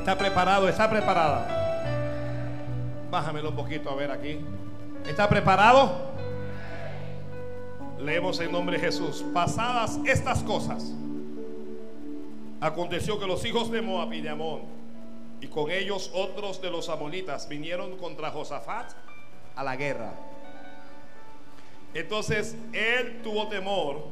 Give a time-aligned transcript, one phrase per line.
[0.00, 0.66] ¿Está preparado?
[0.66, 1.46] ¿Está preparada?
[3.10, 4.40] Bájamelo un poquito a ver aquí.
[5.06, 5.94] ¿Está preparado?
[7.98, 9.22] Leemos en nombre de Jesús.
[9.34, 10.94] Pasadas estas cosas,
[12.62, 14.62] aconteció que los hijos de Moab y de Amón,
[15.42, 18.92] y con ellos otros de los amonitas, vinieron contra Josafat
[19.54, 20.14] a la guerra.
[21.92, 24.02] Entonces él tuvo temor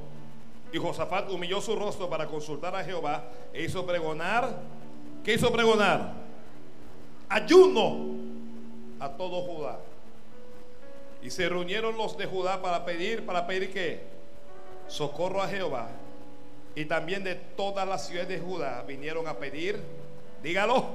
[0.70, 3.24] y Josafat humilló su rostro para consultar a Jehová
[3.54, 4.77] e hizo pregonar.
[5.28, 6.14] ¿Qué hizo pregonar?
[7.28, 8.16] Ayuno
[8.98, 9.78] a todo Judá.
[11.20, 14.00] Y se reunieron los de Judá para pedir, para pedir que
[14.86, 15.90] socorro a Jehová.
[16.74, 19.78] Y también de todas las ciudades de Judá vinieron a pedir,
[20.42, 20.86] dígalo,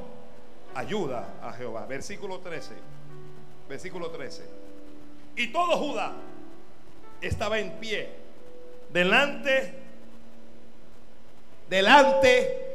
[0.74, 1.86] ayuda a Jehová.
[1.86, 2.74] Versículo 13.
[3.70, 4.46] Versículo 13.
[5.36, 6.12] Y todo Judá
[7.22, 8.10] estaba en pie
[8.92, 9.76] delante,
[11.70, 12.73] delante,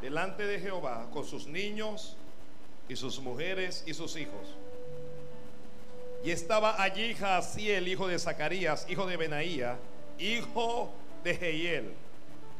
[0.00, 2.16] delante de Jehová con sus niños
[2.88, 4.56] y sus mujeres y sus hijos.
[6.24, 7.14] Y estaba allí
[7.70, 9.78] el hijo de Zacarías, hijo de Benaía,
[10.18, 10.90] hijo
[11.22, 11.94] de Jehiel,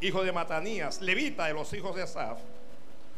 [0.00, 2.38] hijo de Matanías, levita de los hijos de Asaf,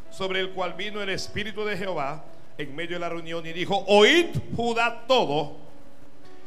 [0.09, 2.23] sobre el cual vino el Espíritu de Jehová
[2.57, 5.57] en medio de la reunión y dijo, oíd Judá todo,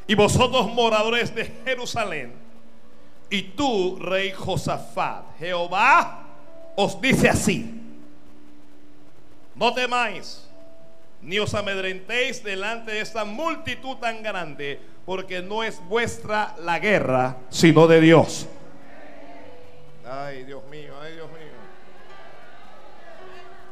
[0.06, 2.34] y vosotros moradores de Jerusalén,
[3.30, 6.23] y tú, rey Josafat, Jehová
[6.77, 7.80] os dice así,
[9.55, 10.48] no temáis,
[11.22, 17.36] ni os amedrentéis delante de esta multitud tan grande, porque no es vuestra la guerra,
[17.50, 18.47] sino de Dios.
[20.06, 21.55] Ay, Dios mío, ay, Dios mío.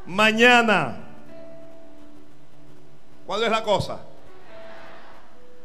[0.05, 0.97] Mañana,
[3.25, 4.01] ¿cuál es la cosa?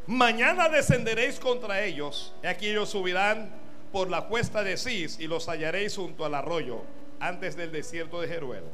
[0.06, 3.50] Mañana descenderéis contra ellos, y aquí ellos subirán
[3.92, 6.82] por la cuesta de Cis y los hallaréis junto al arroyo,
[7.20, 8.64] antes del desierto de Jeruel.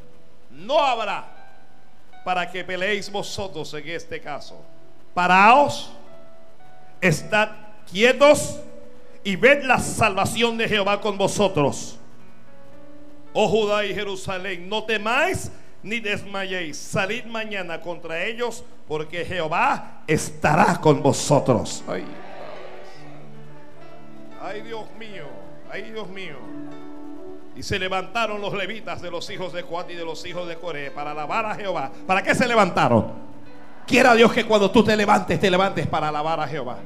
[0.51, 1.27] No habrá
[2.25, 4.61] para que peleéis vosotros en este caso.
[5.13, 5.93] Paraos,
[7.01, 7.51] estad
[7.91, 8.61] quietos
[9.23, 11.99] y ved la salvación de Jehová con vosotros.
[13.33, 15.51] Oh Judá y Jerusalén, no temáis
[15.83, 16.77] ni desmayéis.
[16.77, 21.85] Salid mañana contra ellos, porque Jehová estará con vosotros.
[21.87, 22.05] Ay,
[24.41, 25.27] ay Dios mío,
[25.71, 26.37] ay Dios mío.
[27.57, 30.57] Y se levantaron los levitas de los hijos de Coat y de los hijos de
[30.57, 31.91] Coré para alabar a Jehová.
[32.07, 33.13] ¿Para qué se levantaron?
[33.87, 36.79] Quiera Dios que cuando tú te levantes, te levantes para alabar a Jehová.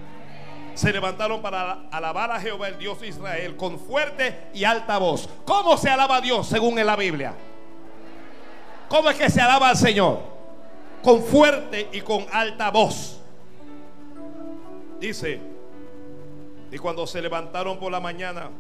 [0.75, 5.29] Se levantaron para alabar a Jehová, el Dios de Israel, con fuerte y alta voz.
[5.45, 7.35] ¿Cómo se alaba a Dios según en la Biblia?
[8.89, 10.21] ¿Cómo es que se alaba al Señor?
[11.03, 13.21] Con fuerte y con alta voz.
[15.01, 15.41] Dice,
[16.71, 18.51] y cuando se levantaron por la mañana,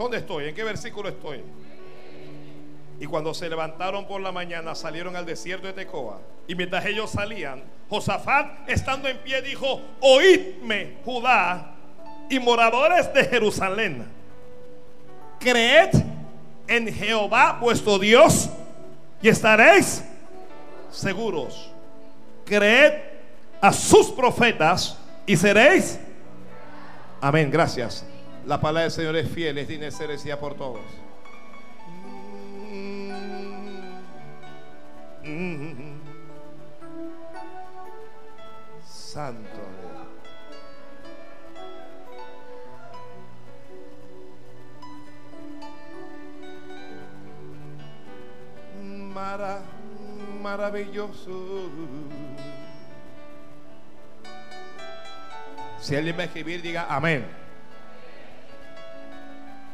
[0.00, 0.48] ¿Dónde estoy?
[0.48, 1.42] ¿En qué versículo estoy?
[2.98, 6.18] Y cuando se levantaron por la mañana, salieron al desierto de Tecoa.
[6.48, 11.74] Y mientras ellos salían, Josafat, estando en pie, dijo: Oídme, Judá
[12.30, 14.06] y moradores de Jerusalén.
[15.38, 15.90] Creed
[16.66, 18.48] en Jehová vuestro Dios
[19.20, 20.02] y estaréis
[20.90, 21.70] seguros.
[22.46, 22.94] Creed
[23.60, 24.96] a sus profetas
[25.26, 26.00] y seréis.
[27.20, 28.06] Amén, gracias.
[28.46, 30.80] La palabra del Señor es fiel, es digna de por todos.
[38.84, 39.48] Santo
[48.82, 49.62] Mara,
[50.40, 51.68] maravilloso.
[55.80, 57.49] Si alguien va a escribir, diga amén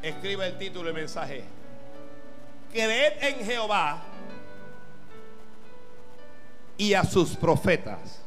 [0.08, 1.44] escribe el título del mensaje.
[2.72, 4.02] Creed en Jehová
[6.76, 8.20] y a sus profetas.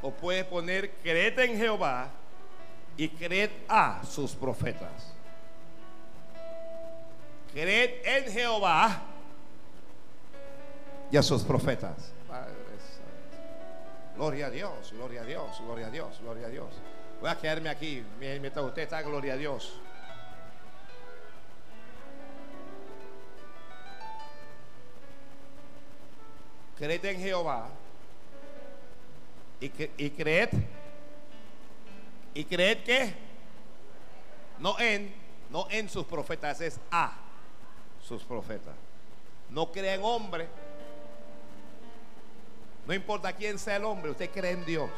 [0.00, 2.08] O puede poner, creed en Jehová
[2.96, 5.12] y creed a sus profetas.
[7.52, 9.02] Creed en Jehová
[11.10, 12.12] y a sus profetas.
[14.16, 16.68] Gloria a Dios, gloria a Dios, gloria a Dios, gloria a Dios.
[17.20, 19.78] Voy a quedarme aquí mientras usted está, gloria a Dios.
[26.82, 27.68] Creed en Jehová
[29.60, 30.48] y, y creed
[32.34, 33.14] y creed que
[34.58, 35.14] no en
[35.48, 37.12] no en sus profetas es a
[38.02, 38.74] sus profetas.
[39.50, 40.48] No cree en hombre.
[42.84, 44.90] No importa quién sea el hombre usted cree en Dios.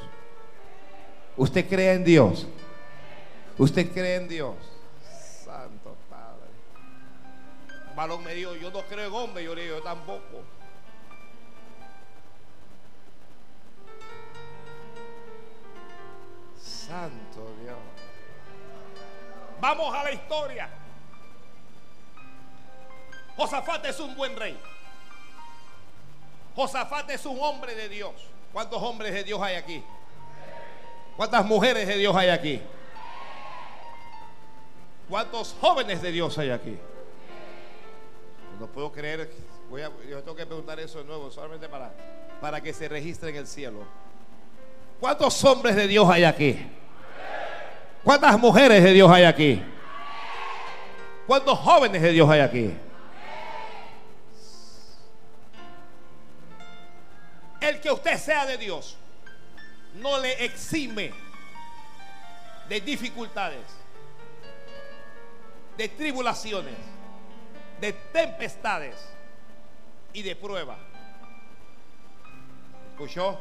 [1.36, 2.46] Usted cree en Dios.
[3.58, 4.56] Usted cree en Dios.
[5.44, 6.48] Santo Padre.
[7.94, 10.63] Varón me dijo, yo no creo en hombre, yo le digo, yo tampoco.
[16.86, 17.78] Santo Dios.
[19.60, 20.68] Vamos a la historia.
[23.36, 24.58] Josafat es un buen rey.
[26.54, 28.12] Josafat es un hombre de Dios.
[28.52, 29.82] ¿Cuántos hombres de Dios hay aquí?
[31.16, 32.60] ¿Cuántas mujeres de Dios hay aquí?
[35.08, 36.78] ¿Cuántos jóvenes de Dios hay aquí?
[38.60, 39.30] No puedo creer.
[39.70, 41.92] Voy a, yo tengo que preguntar eso de nuevo, solamente para,
[42.40, 44.03] para que se registre en el cielo.
[45.00, 46.58] ¿Cuántos hombres de Dios hay aquí?
[48.02, 49.62] ¿Cuántas mujeres de Dios hay aquí?
[51.26, 52.74] ¿Cuántos jóvenes de Dios hay aquí?
[57.60, 58.96] El que usted sea de Dios
[59.94, 61.12] no le exime
[62.68, 63.64] de dificultades,
[65.76, 66.76] de tribulaciones,
[67.80, 68.96] de tempestades
[70.12, 70.76] y de prueba.
[72.92, 73.38] ¿Escuchó?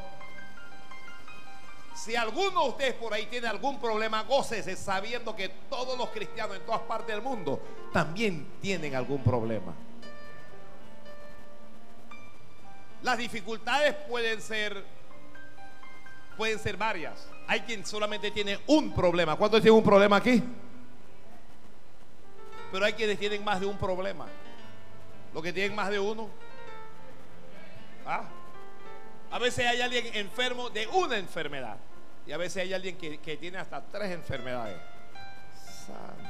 [1.93, 6.57] Si alguno de ustedes por ahí tiene algún problema, gócese sabiendo que todos los cristianos
[6.57, 7.61] en todas partes del mundo
[7.91, 9.73] también tienen algún problema.
[13.03, 14.83] Las dificultades pueden ser
[16.37, 17.27] pueden ser varias.
[17.47, 19.35] Hay quien solamente tiene un problema.
[19.35, 20.41] ¿Cuántos tienen un problema aquí?
[22.71, 24.25] Pero hay quienes tienen más de un problema.
[25.31, 26.27] Los que tienen más de uno.
[28.05, 28.23] ¿Ah?
[29.33, 31.77] A veces hay alguien enfermo de una enfermedad.
[32.27, 34.77] Y a veces hay alguien que, que tiene hasta tres enfermedades.
[35.88, 36.30] Santo.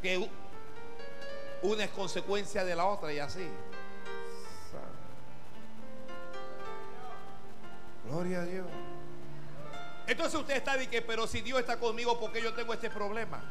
[0.00, 0.30] Que
[1.60, 3.46] una es consecuencia de la otra y así.
[8.06, 8.66] Gloria a Dios.
[10.06, 12.88] Entonces usted está de que, pero si Dios está conmigo, ¿por qué yo tengo este
[12.88, 13.42] problema?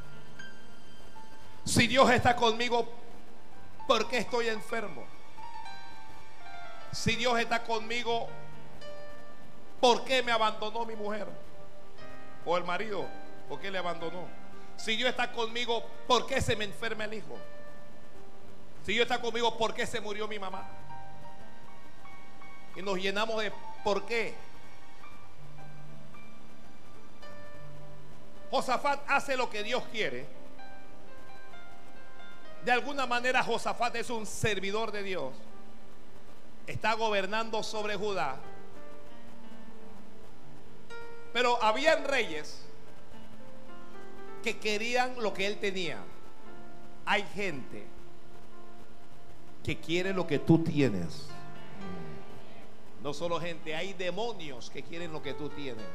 [1.66, 2.92] Si Dios está conmigo,
[3.88, 5.13] ¿por qué estoy enfermo?
[6.94, 8.28] Si Dios está conmigo,
[9.82, 11.28] ¿por qué me abandonó mi mujer?
[12.46, 13.08] O el marido,
[13.50, 14.28] ¿por qué le abandonó?
[14.78, 17.38] Si Dios está conmigo, ¿por qué se me enferma el hijo?
[18.86, 20.68] Si Dios está conmigo, ¿por qué se murió mi mamá?
[22.76, 23.52] Y nos llenamos de
[23.84, 24.36] ¿por qué?
[28.52, 30.28] Josafat hace lo que Dios quiere.
[32.64, 35.34] De alguna manera Josafat es un servidor de Dios.
[36.68, 38.38] Está gobernando sobre Judá.
[41.34, 42.64] Pero habían reyes
[44.44, 46.00] que querían lo que él tenía.
[47.06, 47.86] Hay gente
[49.64, 51.28] que quiere lo que tú tienes.
[53.02, 55.86] No solo gente, hay demonios que quieren lo que tú tienes.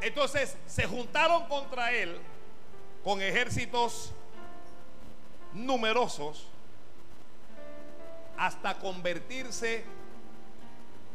[0.00, 2.16] Entonces se juntaron contra él
[3.02, 4.12] con ejércitos
[5.52, 6.46] numerosos
[8.38, 9.84] hasta convertirse,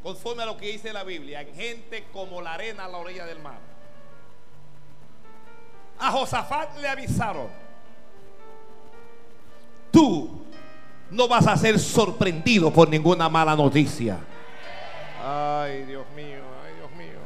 [0.04, 3.26] conforme a lo que dice la Biblia, en gente como la arena a la orilla
[3.26, 3.60] del mar.
[6.00, 7.48] A Josafat le avisaron,
[9.92, 10.46] tú
[11.10, 14.18] no vas a ser sorprendido por ninguna mala noticia.
[15.24, 17.20] Ay, Dios mío, ay, Dios mío.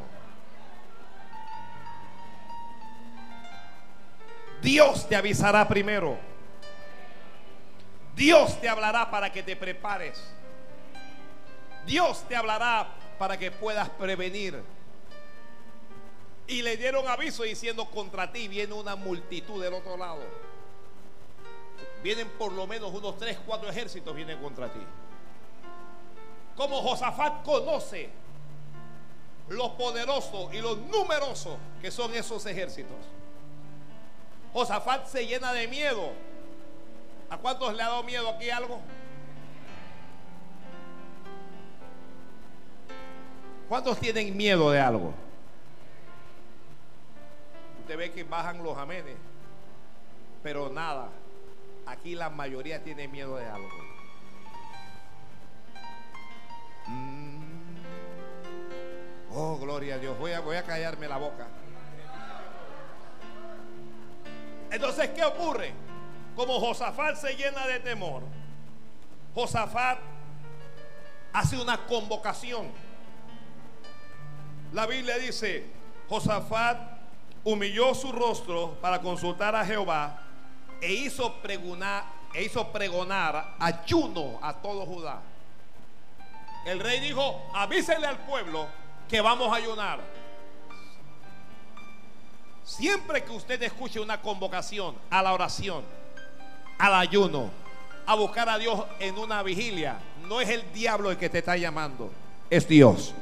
[4.61, 6.36] Dios te avisará primero.
[8.17, 10.21] Dios te hablará para que te prepares.
[11.85, 14.61] Dios te hablará para que puedas prevenir.
[16.47, 20.21] Y le dieron aviso diciendo contra ti viene una multitud del otro lado
[22.03, 24.79] vienen por lo menos unos 3, 4 ejércitos vienen contra ti.
[26.55, 28.09] Como Josafat conoce
[29.49, 32.97] los poderosos y los numerosos que son esos ejércitos.
[34.53, 36.11] Josafat se llena de miedo.
[37.29, 38.79] ¿A cuántos le ha dado miedo aquí algo?
[43.67, 45.13] ¿Cuántos tienen miedo de algo?
[47.81, 49.17] Usted ve que bajan los amenes,
[50.41, 51.09] pero nada.
[51.85, 53.69] Aquí la mayoría tiene miedo de algo.
[56.87, 57.37] Mm.
[59.33, 60.17] Oh, gloria a Dios.
[60.17, 61.47] Voy a, voy a callarme la boca.
[64.71, 65.86] Entonces, ¿qué ocurre?
[66.37, 68.21] Como Josafat se llena de temor,
[69.33, 69.97] Josafat
[71.33, 72.71] hace una convocación.
[74.71, 75.65] La Biblia dice,
[76.07, 76.77] Josafat
[77.43, 80.21] humilló su rostro para consultar a Jehová
[80.79, 82.03] e hizo pregonar,
[82.35, 85.19] e hizo pregonar ayuno a todo Judá.
[86.67, 88.67] El rey dijo, avísenle al pueblo
[89.09, 90.01] que vamos a ayunar.
[92.63, 95.96] Siempre que usted escuche una convocación a la oración,
[96.77, 97.49] al ayuno,
[98.05, 101.57] a buscar a Dios en una vigilia, no es el diablo el que te está
[101.57, 102.11] llamando,
[102.49, 103.13] es Dios.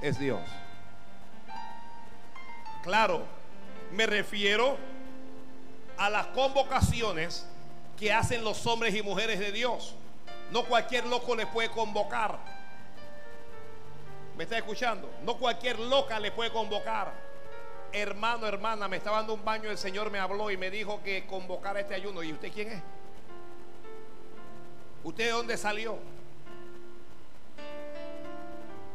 [0.00, 0.40] Es Dios.
[2.82, 3.22] Claro,
[3.92, 4.76] me refiero
[5.96, 7.46] a las convocaciones
[7.96, 9.94] que hacen los hombres y mujeres de Dios.
[10.50, 12.38] No cualquier loco le puede convocar.
[14.36, 15.08] ¿Me está escuchando?
[15.24, 17.12] No cualquier loca le puede convocar.
[17.92, 21.26] Hermano, hermana, me estaba dando un baño, el Señor me habló y me dijo que
[21.26, 22.22] convocara este ayuno.
[22.22, 22.82] ¿Y usted quién es?
[25.04, 25.98] ¿Usted de dónde salió?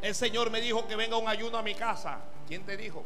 [0.01, 2.19] El Señor me dijo que venga un ayuno a mi casa.
[2.47, 3.03] ¿Quién te dijo?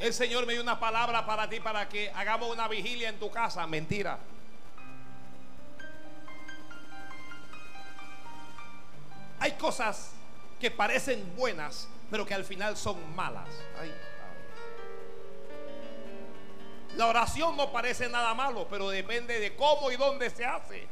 [0.00, 3.30] El Señor me dio una palabra para ti para que hagamos una vigilia en tu
[3.30, 3.66] casa.
[3.66, 4.18] Mentira.
[9.38, 10.14] Hay cosas
[10.60, 13.48] que parecen buenas, pero que al final son malas.
[16.96, 20.86] La oración no parece nada malo, pero depende de cómo y dónde se hace.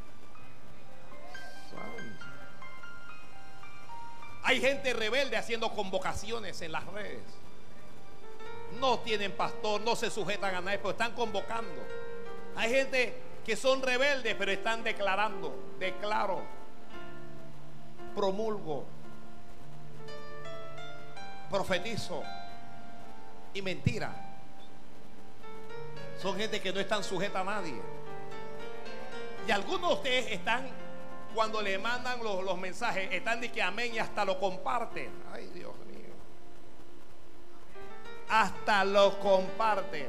[4.42, 7.22] Hay gente rebelde haciendo convocaciones en las redes
[8.80, 11.82] no tienen pastor, no se sujetan a nadie, pero están convocando.
[12.56, 16.42] Hay gente que son rebeldes, pero están declarando, declaro,
[18.14, 18.84] promulgo,
[21.50, 22.22] profetizo
[23.54, 24.12] y mentira.
[26.20, 27.80] Son gente que no están sujeta a nadie.
[29.46, 30.68] Y algunos de ustedes están,
[31.34, 35.10] cuando le mandan los, los mensajes, están de que amén y hasta lo comparten.
[35.32, 35.72] Ay Dios
[38.28, 40.08] hasta lo comparten.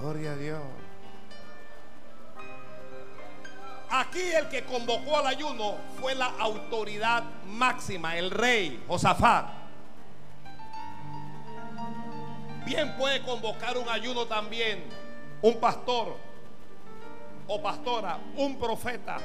[0.00, 0.85] Gloria a Dios.
[3.90, 9.46] Aquí el que convocó al ayuno fue la autoridad máxima, el rey Josafat.
[12.64, 14.84] Bien puede convocar un ayuno también
[15.42, 16.16] un pastor
[17.46, 19.18] o pastora, un profeta,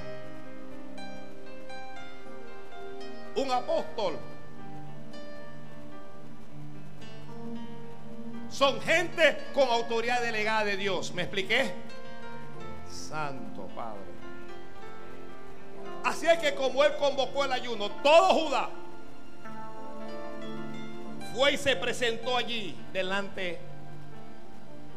[3.35, 4.19] un apóstol.
[8.49, 11.13] Son gente con autoridad delegada de Dios.
[11.13, 11.73] ¿Me expliqué?
[12.87, 14.10] Santo Padre.
[16.03, 18.69] Así es que como él convocó el ayuno, todo Judá
[21.35, 23.59] fue y se presentó allí delante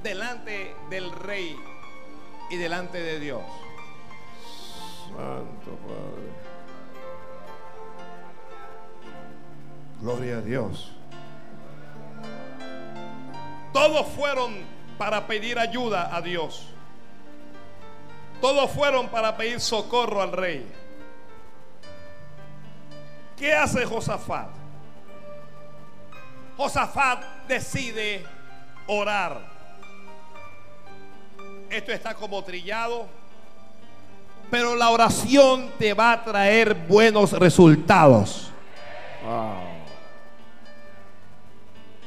[0.02, 1.56] delante del rey
[2.50, 3.42] y delante de Dios.
[5.06, 6.28] Santo Padre.
[10.00, 10.92] Gloria a Dios.
[13.72, 14.54] Todos fueron
[14.98, 16.66] para pedir ayuda a Dios.
[18.40, 20.70] Todos fueron para pedir socorro al rey.
[23.36, 24.48] ¿Qué hace Josafat?
[26.56, 28.24] Josafat decide
[28.86, 29.40] orar.
[31.68, 33.08] Esto está como trillado,
[34.50, 38.52] pero la oración te va a traer buenos resultados.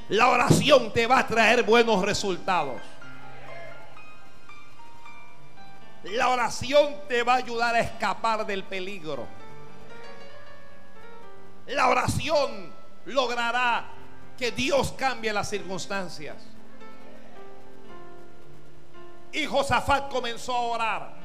[0.08, 2.82] La oración te va a traer buenos resultados.
[6.04, 9.28] La oración te va a ayudar a escapar del peligro.
[11.68, 12.74] La oración
[13.06, 13.92] logrará
[14.38, 16.36] que Dios cambie las circunstancias.
[19.32, 21.18] Y Josafat comenzó a orar.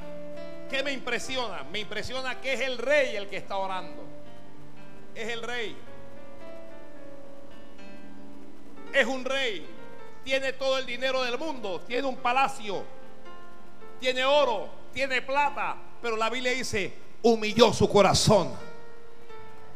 [0.68, 1.64] ¿Qué me impresiona?
[1.64, 4.02] Me impresiona que es el rey el que está orando.
[5.14, 5.76] Es el rey
[8.92, 9.66] es un rey,
[10.24, 12.84] tiene todo el dinero del mundo, tiene un palacio,
[13.98, 18.52] tiene oro, tiene plata, pero la Biblia dice, humilló su corazón,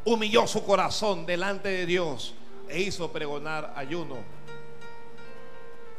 [0.06, 2.34] humilló su corazón delante de Dios
[2.68, 4.16] e hizo pregonar ayuno.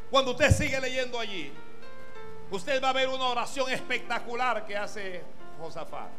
[0.10, 1.52] Cuando usted sigue leyendo allí,
[2.50, 5.22] usted va a ver una oración espectacular que hace
[5.60, 6.10] Josafat.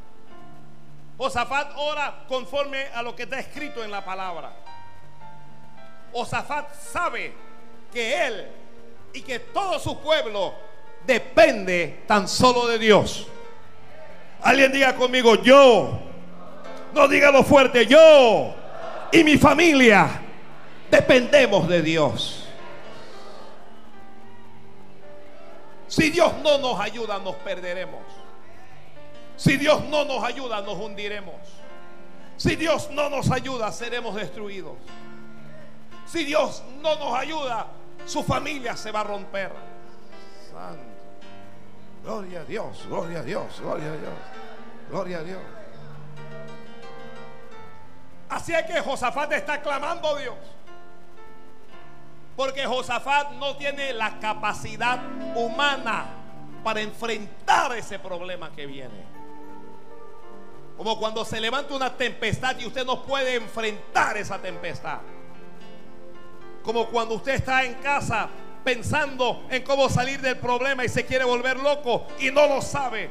[1.17, 4.53] Josafat ora conforme a lo que está escrito en la palabra.
[6.13, 7.33] Osafat sabe
[7.93, 8.49] que él
[9.15, 10.55] y que todo su pueblo
[11.07, 13.27] depende tan solo de Dios.
[14.43, 15.99] Alguien diga conmigo, yo,
[16.99, 18.55] no diga lo fuerte, yo
[19.13, 20.21] y mi familia
[20.91, 22.45] dependemos de Dios.
[25.87, 28.03] Si Dios no nos ayuda, nos perderemos.
[29.37, 31.37] Si Dios no nos ayuda, nos hundiremos.
[32.37, 34.77] Si Dios no nos ayuda, seremos destruidos.
[36.05, 37.69] Si Dios no nos ayuda,
[38.07, 39.53] su familia se va a romper.
[40.51, 40.83] Santo.
[42.03, 44.15] Gloria a Dios, gloria a Dios, gloria a Dios,
[44.91, 45.58] gloria a Dios.
[48.29, 50.37] Así es que Josafat está clamando a Dios.
[52.37, 55.01] Porque Josafat no tiene la capacidad
[55.35, 56.07] humana
[56.63, 59.05] para enfrentar ese problema que viene.
[60.77, 64.99] Como cuando se levanta una tempestad y usted no puede enfrentar esa tempestad.
[66.63, 68.29] Como cuando usted está en casa
[68.63, 73.11] pensando en cómo salir del problema y se quiere volver loco y no lo sabe.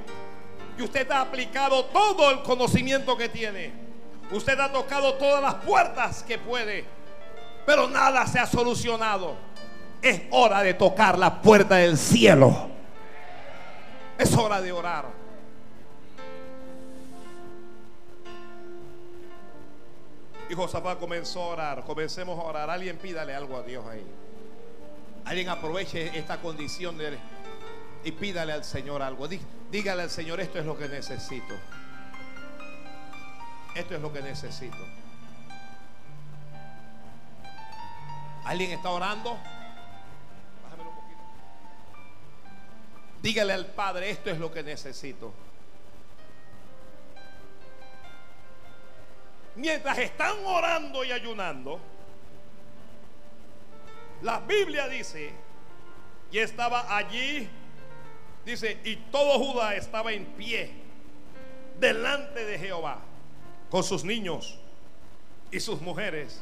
[0.77, 3.86] Y usted ha aplicado todo el conocimiento que tiene.
[4.31, 6.85] Usted ha tocado todas las puertas que puede.
[7.65, 9.35] Pero nada se ha solucionado.
[10.01, 12.69] Es hora de tocar la puerta del cielo.
[14.17, 15.05] Es hora de orar.
[20.49, 21.83] Y Josafat comenzó a orar.
[21.83, 22.69] Comencemos a orar.
[22.69, 24.05] Alguien pídale algo a Dios ahí.
[25.25, 26.97] Alguien aproveche esta condición
[28.03, 29.27] y pídale al Señor algo.
[29.69, 31.53] Dígale al Señor, esto es lo que necesito.
[33.75, 34.77] Esto es lo que necesito.
[38.45, 39.37] ¿Alguien está orando?
[40.63, 41.21] Bájame un poquito.
[43.21, 45.33] Dígale al Padre, esto es lo que necesito.
[49.57, 51.79] mientras están orando y ayunando,
[54.21, 55.31] la Biblia dice,
[56.31, 57.49] y estaba allí,
[58.45, 60.71] dice, y todo Judá estaba en pie
[61.79, 62.99] delante de Jehová,
[63.69, 64.57] con sus niños
[65.51, 66.41] y sus mujeres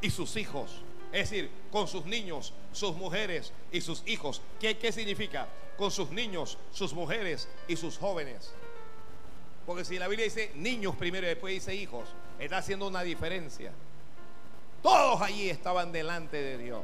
[0.00, 0.82] y sus hijos.
[1.12, 4.40] Es decir, con sus niños, sus mujeres y sus hijos.
[4.60, 5.46] ¿Qué, qué significa?
[5.76, 8.52] Con sus niños, sus mujeres y sus jóvenes.
[9.66, 13.72] Porque si la Biblia dice niños primero y después dice hijos, está haciendo una diferencia.
[14.82, 16.82] Todos allí estaban delante de Dios.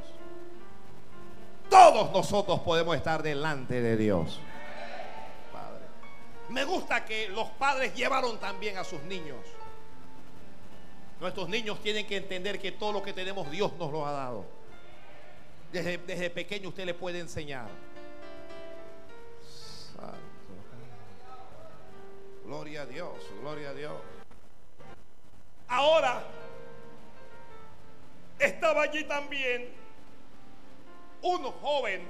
[1.68, 4.40] Todos nosotros podemos estar delante de Dios.
[5.52, 5.84] Padre.
[6.48, 9.38] Me gusta que los padres llevaron también a sus niños.
[11.20, 14.44] Nuestros niños tienen que entender que todo lo que tenemos Dios nos lo ha dado.
[15.72, 17.68] Desde, desde pequeño usted le puede enseñar.
[22.44, 23.92] Gloria a Dios, gloria a Dios.
[25.68, 26.22] Ahora,
[28.38, 29.68] estaba allí también
[31.20, 32.06] un joven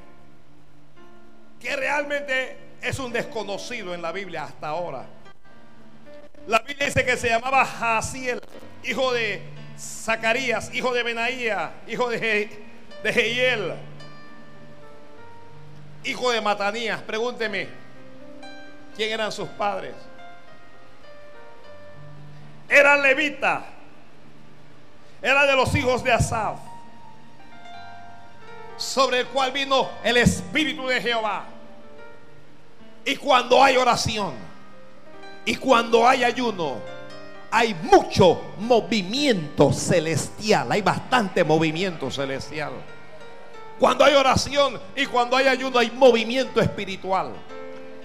[1.59, 5.07] que realmente es un desconocido en la Biblia hasta ahora.
[6.47, 8.41] La Biblia dice que se llamaba Jaciel,
[8.83, 9.43] hijo de
[9.79, 12.51] Zacarías, hijo de Benaía, hijo de,
[13.03, 13.75] de Jehiel,
[16.05, 17.03] hijo de Matanías.
[17.03, 17.69] Pregúnteme,
[18.97, 19.95] ¿quién eran sus padres?
[22.69, 23.65] era levita,
[25.23, 26.59] era de los hijos de Asaf,
[28.77, 31.47] sobre el cual vino el Espíritu de Jehová.
[33.05, 34.35] Y cuando hay oración
[35.49, 36.77] y cuando hay ayuno,
[37.51, 42.73] hay mucho movimiento celestial, hay bastante movimiento celestial.
[43.79, 47.33] Cuando hay oración y cuando hay ayuno hay movimiento espiritual.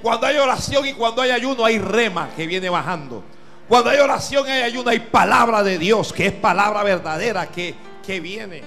[0.02, 3.22] Cuando hay oración y cuando hay ayuno hay rema que viene bajando.
[3.68, 7.76] Cuando hay oración y hay ayuno, hay palabra de Dios, que es palabra verdadera que,
[8.08, 8.64] que viene.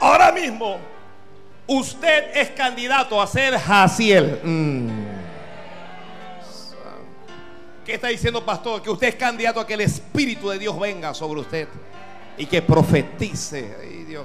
[0.00, 0.78] Ahora mismo,
[1.66, 4.40] usted es candidato a ser Jaciel.
[4.42, 5.15] Mm.
[7.86, 8.82] ¿Qué está diciendo, pastor?
[8.82, 11.68] Que usted es candidato a que el Espíritu de Dios venga sobre usted
[12.36, 14.16] y que profetice.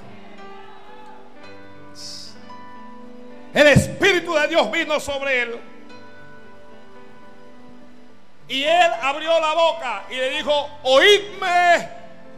[3.54, 5.60] El Espíritu de Dios vino sobre él
[8.48, 11.88] y él abrió la boca y le dijo, oídme,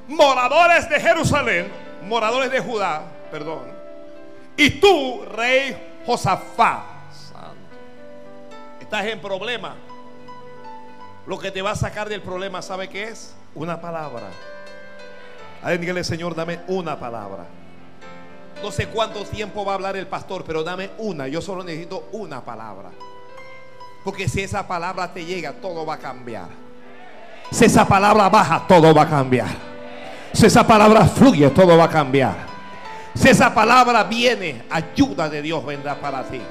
[0.09, 1.71] moradores de Jerusalén,
[2.03, 3.61] moradores de Judá, perdón.
[4.57, 6.83] Y tú, rey Josafá,
[8.81, 9.77] estás en problema.
[11.25, 13.33] Lo que te va a sacar del problema, ¿sabe qué es?
[13.55, 14.29] Una palabra.
[15.61, 17.45] Alguien dígale, Señor, dame una palabra.
[18.61, 21.27] No sé cuánto tiempo va a hablar el pastor, pero dame una.
[21.27, 22.91] Yo solo necesito una palabra.
[24.03, 26.47] Porque si esa palabra te llega, todo va a cambiar.
[27.51, 29.49] Si esa palabra baja, todo va a cambiar.
[30.33, 32.35] Si esa palabra fluye, todo va a cambiar.
[33.15, 36.41] Si esa palabra viene, ayuda de Dios vendrá para ti.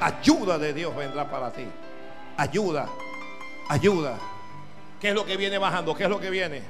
[0.00, 1.66] Ayuda de Dios vendrá para ti.
[2.36, 2.86] Ayuda,
[3.68, 4.18] ayuda.
[5.00, 5.94] ¿Qué es lo que viene bajando?
[5.94, 6.62] ¿Qué es lo que viene?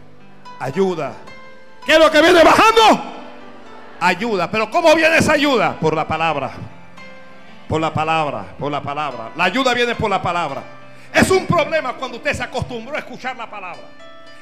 [0.59, 1.13] Ayuda.
[1.85, 3.03] ¿Qué es lo que viene bajando?
[4.01, 4.51] Ayuda.
[4.51, 5.79] Pero ¿cómo viene esa ayuda?
[5.79, 6.51] Por la palabra.
[7.69, 9.31] Por la palabra, por la palabra.
[9.37, 10.63] La ayuda viene por la palabra.
[11.13, 13.83] Es un problema cuando usted se acostumbró a escuchar la palabra.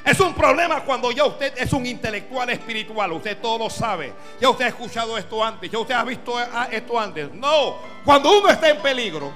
[0.03, 4.13] Es un problema cuando ya usted es un intelectual espiritual, usted todo lo sabe.
[4.39, 6.35] Ya usted ha escuchado esto antes, ya usted ha visto
[6.69, 7.33] esto antes.
[7.33, 9.31] No, cuando uno está en peligro,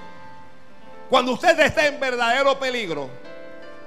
[1.09, 3.09] cuando usted está en verdadero peligro,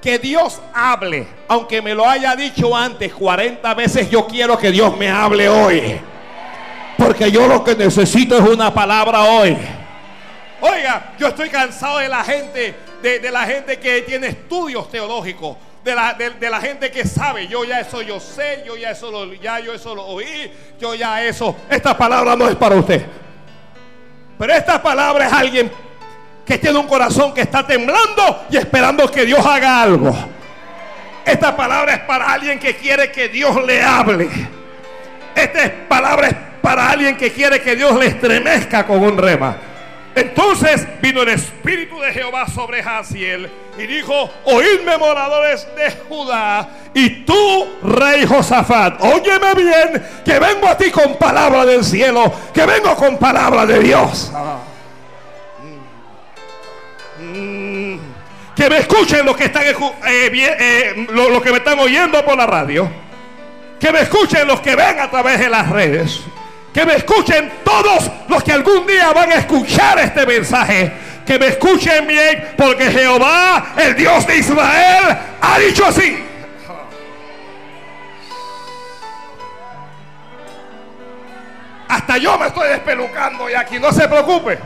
[0.00, 4.96] que Dios hable, aunque me lo haya dicho antes 40 veces, yo quiero que Dios
[4.96, 6.00] me hable hoy.
[6.98, 9.56] Porque yo lo que necesito es una palabra hoy.
[10.60, 15.56] Oiga, yo estoy cansado de la gente, de, la gente que tiene estudios teológicos.
[15.84, 19.10] De la, de, la, gente que sabe, yo ya eso yo sé, yo ya eso
[19.10, 21.56] lo, ya yo eso lo oí, yo ya eso.
[21.68, 23.04] Esta palabra no es para usted.
[24.38, 25.72] Pero esta palabra es alguien
[26.44, 30.14] que tiene un corazón que está temblando y esperando que Dios haga algo.
[31.24, 34.28] Esta palabra es para alguien que quiere que Dios le hable.
[35.34, 39.56] Esta palabra es para alguien que quiere que Dios le estremezca con un rema.
[40.14, 47.24] Entonces vino el Espíritu de Jehová sobre Jaciel y dijo, oídme moradores de Judá y
[47.24, 52.94] tú, rey Josafat, óyeme bien, que vengo a ti con palabra del cielo, que vengo
[52.94, 54.30] con palabra de Dios.
[58.56, 59.74] Que me escuchen los que están eh,
[60.06, 62.88] eh, los que me están oyendo por la radio.
[63.80, 66.20] Que me escuchen los que ven a través de las redes.
[66.72, 70.92] Que me escuchen todos los que algún día van a escuchar este mensaje.
[71.26, 76.18] Que me escuchen bien porque Jehová, el Dios de Israel, ha dicho así.
[81.88, 84.58] Hasta yo me estoy despelucando y aquí no se preocupe.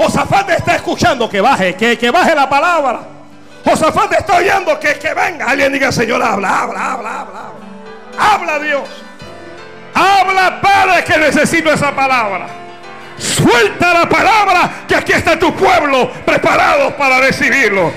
[0.00, 3.00] Josafat está escuchando que baje, que, que baje la palabra.
[3.62, 5.44] Josafat está oyendo que, que venga.
[5.44, 7.40] Alguien diga, Señor, habla, habla, habla, habla.
[8.18, 8.88] Habla Dios.
[9.92, 12.46] Habla, Padre, que necesito esa palabra.
[13.18, 17.92] Suelta la palabra, que aquí está tu pueblo preparado para recibirlo.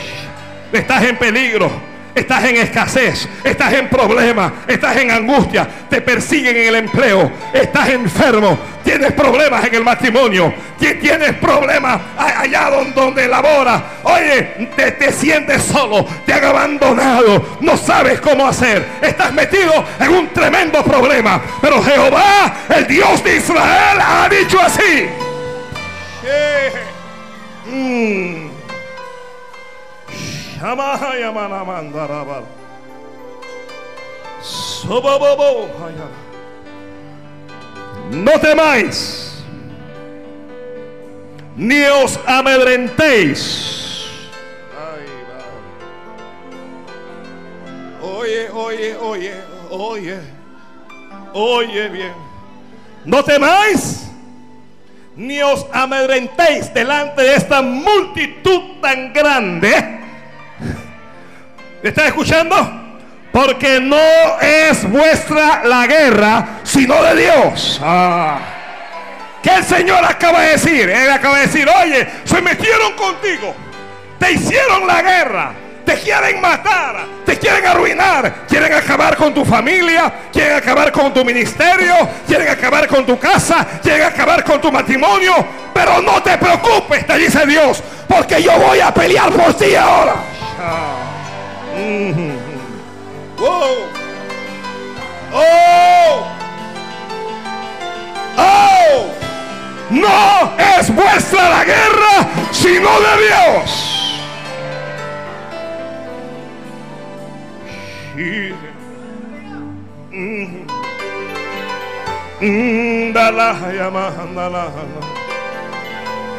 [0.73, 1.71] Estás en peligro
[2.15, 7.89] Estás en escasez, estás en problemas, estás en angustia, te persiguen en el empleo, estás
[7.89, 13.84] enfermo, tienes problemas en el matrimonio, tienes problemas allá donde, labora.
[14.04, 20.10] Oye, te, te sientes solo, te han abandonado, no sabes cómo hacer, estás metido en
[20.13, 21.41] un tremendo problema.
[21.62, 25.10] Pero Jehová, el Dios de Israel, ha dicho así.
[27.65, 28.42] Mm.
[38.10, 39.43] No temáis,
[41.58, 44.08] ni os amedrentéis.
[48.02, 49.34] Oye, oye, oye,
[49.69, 50.19] oye,
[51.34, 52.13] oye bien.
[53.04, 54.08] No temáis,
[55.17, 60.02] ni os amedrentéis delante de esta multitud tan grande
[61.84, 62.56] ¿Me está escuchando?
[63.34, 67.78] Porque no es vuestra la guerra, sino de Dios.
[67.84, 68.39] Ah.
[69.43, 70.89] ¿Qué el Señor acaba de decir?
[70.89, 73.54] Él acaba de decir, oye, se metieron contigo,
[74.17, 75.52] te hicieron la guerra,
[75.86, 81.26] te quieren matar, te quieren arruinar, quieren acabar con tu familia, quieren acabar con tu
[81.26, 85.34] ministerio, quieren acabar con tu casa, quieren acabar con tu matrimonio.
[85.74, 90.13] Pero no te preocupes, te dice Dios, porque yo voy a pelear por ti ahora.
[90.62, 91.02] Ah.
[93.39, 93.88] Oh.
[95.34, 96.28] Oh.
[98.38, 99.12] Oh.
[99.89, 103.84] No es vuestra la guerra, sino de Dios.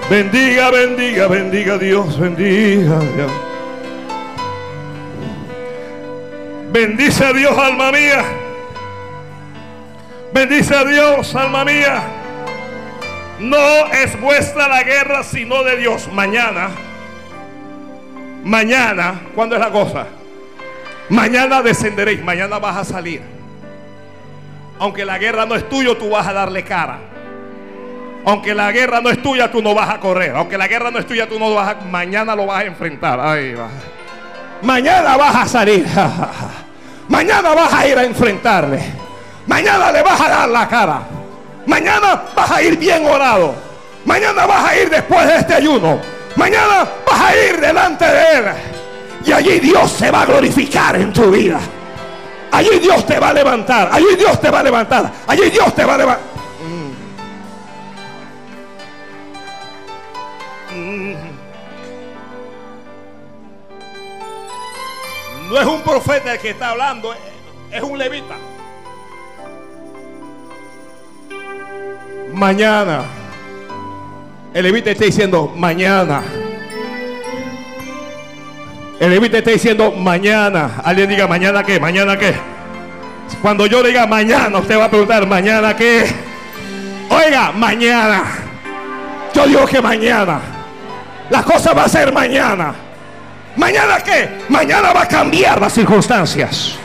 [0.08, 3.53] Bendiga, bendiga, bendiga Dios, bendiga Dios.
[6.74, 8.24] Bendice a Dios, alma mía.
[10.32, 12.02] Bendice a Dios, alma mía.
[13.38, 16.08] No es vuestra la guerra, sino de Dios.
[16.12, 16.70] Mañana,
[18.42, 20.08] mañana, ¿cuándo es la cosa?
[21.10, 23.22] Mañana descenderéis, mañana vas a salir.
[24.80, 26.98] Aunque la guerra no es tuya, tú vas a darle cara.
[28.24, 30.34] Aunque la guerra no es tuya, tú no vas a correr.
[30.34, 31.74] Aunque la guerra no es tuya, tú no vas a...
[31.84, 33.20] Mañana lo vas a enfrentar.
[33.20, 33.68] Ahí va.
[34.60, 35.86] Mañana vas a salir.
[37.08, 38.82] Mañana vas a ir a enfrentarle.
[39.46, 41.02] Mañana le vas a dar la cara.
[41.66, 43.54] Mañana vas a ir bien orado.
[44.04, 45.98] Mañana vas a ir después de este ayuno.
[46.36, 48.44] Mañana vas a ir delante de Él.
[49.24, 51.58] Y allí Dios se va a glorificar en tu vida.
[52.52, 53.88] Allí Dios te va a levantar.
[53.92, 55.10] Allí Dios te va a levantar.
[55.26, 56.33] Allí Dios te va a levantar.
[65.54, 67.20] No es un profeta el que está hablando, es-
[67.76, 68.34] es un levita.
[72.32, 73.02] Mañana.
[74.52, 76.22] El levita está diciendo mañana.
[78.98, 80.80] El levita está diciendo mañana.
[80.82, 82.34] Alguien diga mañana qué, mañana qué.
[83.40, 86.04] Cuando yo diga mañana, usted va a preguntar mañana qué.
[87.10, 88.24] Oiga, mañana.
[89.32, 90.40] Yo digo que mañana.
[91.30, 92.74] La cosa va a ser mañana.
[93.56, 94.28] ¿Mañana qué?
[94.48, 96.76] Mañana va a cambiar las circunstancias.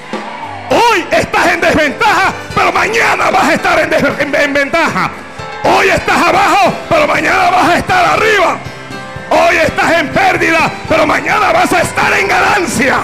[0.70, 5.10] Hoy estás en desventaja, pero mañana vas a estar en, en- en ventaja.
[5.64, 8.58] Hoy estás abajo, pero mañana vas a estar arriba.
[9.32, 12.98] Hoy estás en pérdida, pero mañana vas a estar en ganancia.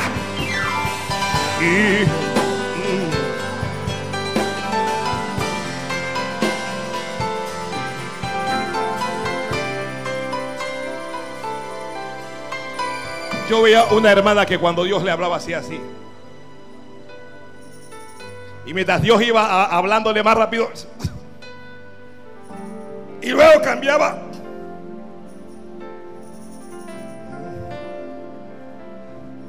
[13.50, 15.80] Yo veía una hermana que cuando Dios le hablaba así, así.
[18.66, 20.72] Y mientras Dios iba hablándole más rápido.
[23.22, 24.18] Y luego cambiaba.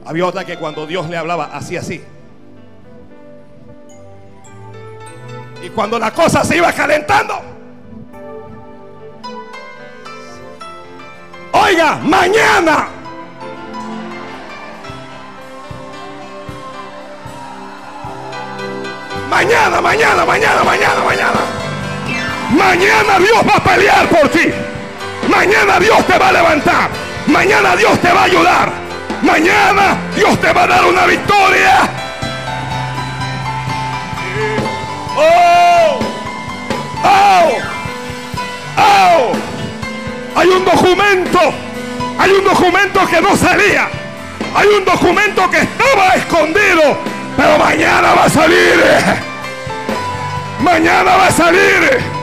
[0.04, 2.04] Había otra que cuando Dios le hablaba, así, así.
[5.62, 7.35] Y cuando la cosa se iba calentando.
[11.52, 12.88] Oiga, mañana.
[19.28, 21.40] Mañana, mañana, mañana, mañana, mañana.
[22.50, 24.52] Mañana Dios va a pelear por ti.
[25.28, 26.90] Mañana Dios te va a levantar.
[27.26, 28.72] Mañana Dios te va a ayudar.
[29.22, 31.90] Mañana Dios te va a dar una victoria.
[35.16, 36.00] ¡Oh!
[37.02, 37.58] ¡Oh!
[38.78, 39.32] ¡Oh!
[40.36, 41.40] Hay un documento.
[42.18, 43.88] Hay un documento que no salía.
[44.54, 47.15] Hay un documento que estaba escondido.
[47.37, 48.85] Pero mañana va a salir.
[50.61, 52.16] Mañana va a salir.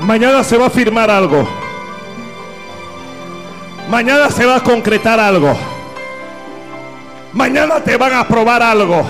[0.00, 1.69] Mañana se va a firmar algo.
[3.90, 5.58] Mañana se va a concretar algo.
[7.32, 9.02] Mañana te van a aprobar algo.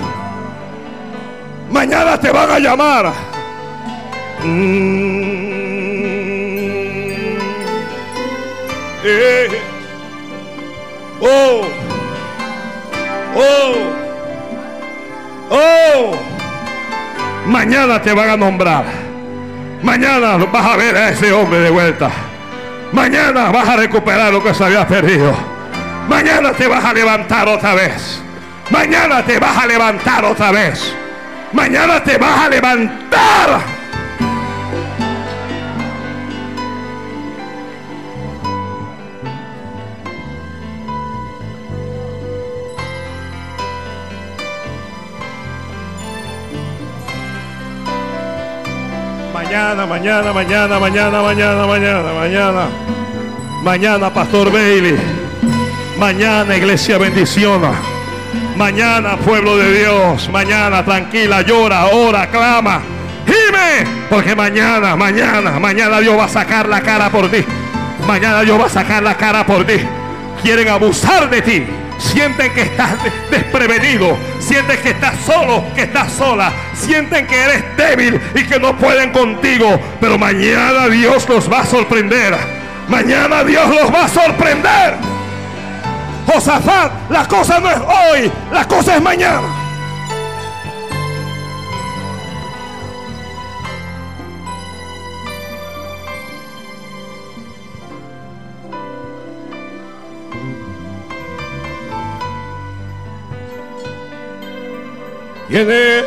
[1.70, 3.12] Mañana te van a llamar.
[4.42, 5.20] Mm.
[9.04, 9.48] Eh.
[11.20, 11.60] Oh.
[13.36, 13.74] Oh.
[15.50, 16.12] Oh.
[17.44, 18.84] Mañana te van a nombrar.
[19.82, 22.29] Mañana vas a ver a ese hombre de vuelta.
[22.92, 25.32] Mañana vas a recuperar lo que se había perdido.
[26.08, 28.20] Mañana te vas a levantar otra vez.
[28.70, 30.94] Mañana te vas a levantar otra vez.
[31.52, 33.79] Mañana te vas a levantar.
[49.70, 52.62] Mañana, mañana, mañana, mañana, mañana, mañana, mañana.
[53.62, 54.96] Mañana, Pastor Bailey.
[55.96, 57.70] Mañana, Iglesia Bendiciona.
[58.56, 60.28] Mañana, pueblo de Dios.
[60.28, 62.82] Mañana, tranquila, llora, ora, clama.
[63.24, 63.86] Gime.
[64.08, 67.44] Porque mañana, mañana, mañana Dios va a sacar la cara por ti.
[68.08, 69.76] Mañana Dios va a sacar la cara por ti.
[70.42, 71.64] Quieren abusar de ti.
[72.00, 74.16] Sienten que estás de- desprevenido.
[74.40, 76.52] Sienten que estás solo, que estás sola.
[76.74, 79.78] Sienten que eres débil y que no pueden contigo.
[80.00, 82.34] Pero mañana Dios los va a sorprender.
[82.88, 84.94] Mañana Dios los va a sorprender.
[86.26, 89.42] Josafat, la cosa no es hoy, la cosa es mañana.
[105.50, 106.04] ¿Quién es?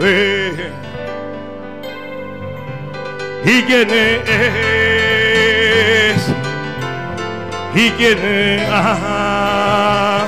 [0.00, 0.72] Eh.
[3.44, 4.26] ¿Y quién es?
[7.72, 8.68] ¿Y quién es?
[8.68, 10.26] Ajá.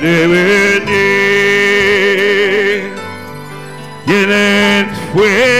[0.00, 0.90] De venir.
[4.04, 4.86] ¿Quién es?
[5.14, 5.59] fue?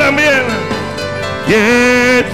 [0.00, 0.42] También.
[1.46, 2.24] ¿Quién?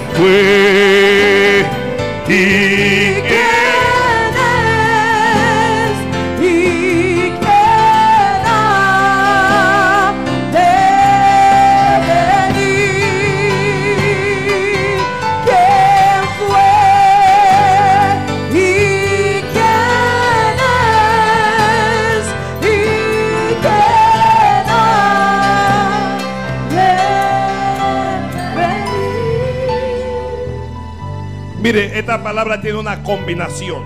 [31.67, 33.83] Mire, esta palabra tiene una combinación.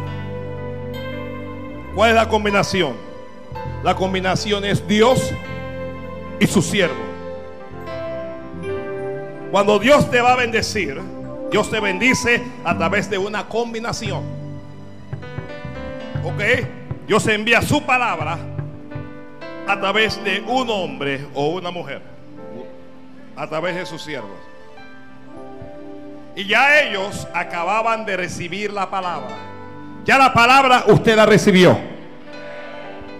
[1.94, 2.92] ¿Cuál es la combinación?
[3.82, 5.32] La combinación es Dios
[6.38, 7.02] y su siervo.
[9.50, 11.00] Cuando Dios te va a bendecir,
[11.50, 14.24] Dios te bendice a través de una combinación.
[16.22, 16.66] ¿Ok?
[17.06, 18.38] Dios envía su palabra
[19.66, 22.02] a través de un hombre o una mujer.
[23.36, 24.49] A través de sus siervos.
[26.40, 29.36] Y ya ellos acababan de recibir la palabra.
[30.06, 31.78] Ya la palabra usted la recibió.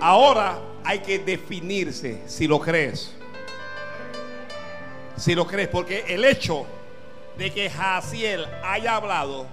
[0.01, 3.15] Ahora hay que definirse si lo crees.
[5.19, 6.65] Si lo crees, porque el hecho
[7.37, 9.47] de que Jaciel haya hablado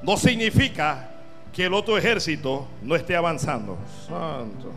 [0.00, 1.10] no significa
[1.52, 3.76] que el otro ejército no esté avanzando.
[4.08, 4.72] Santo.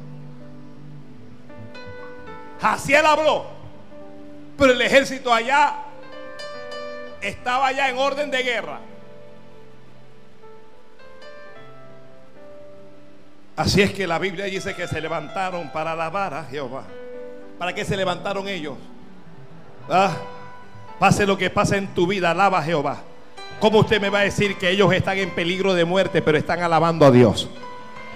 [2.60, 3.46] Jaciel habló,
[4.58, 5.93] pero el ejército allá
[7.24, 8.80] estaba ya en orden de guerra.
[13.56, 16.84] Así es que la Biblia dice que se levantaron para alabar a Jehová.
[17.60, 18.76] ¿Para qué se levantaron ellos?
[19.90, 20.12] Ah,
[20.98, 22.98] pase lo que pase en tu vida, alaba a Jehová.
[23.60, 26.64] ¿Cómo usted me va a decir que ellos están en peligro de muerte, pero están
[26.64, 27.48] alabando a Dios?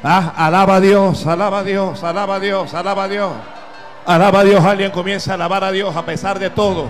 [0.04, 3.32] Ah, alaba a Dios, alaba a Dios, alaba a Dios, alaba a Dios.
[4.06, 6.88] Alaba a Dios, alguien comienza a alabar a Dios a pesar de todo.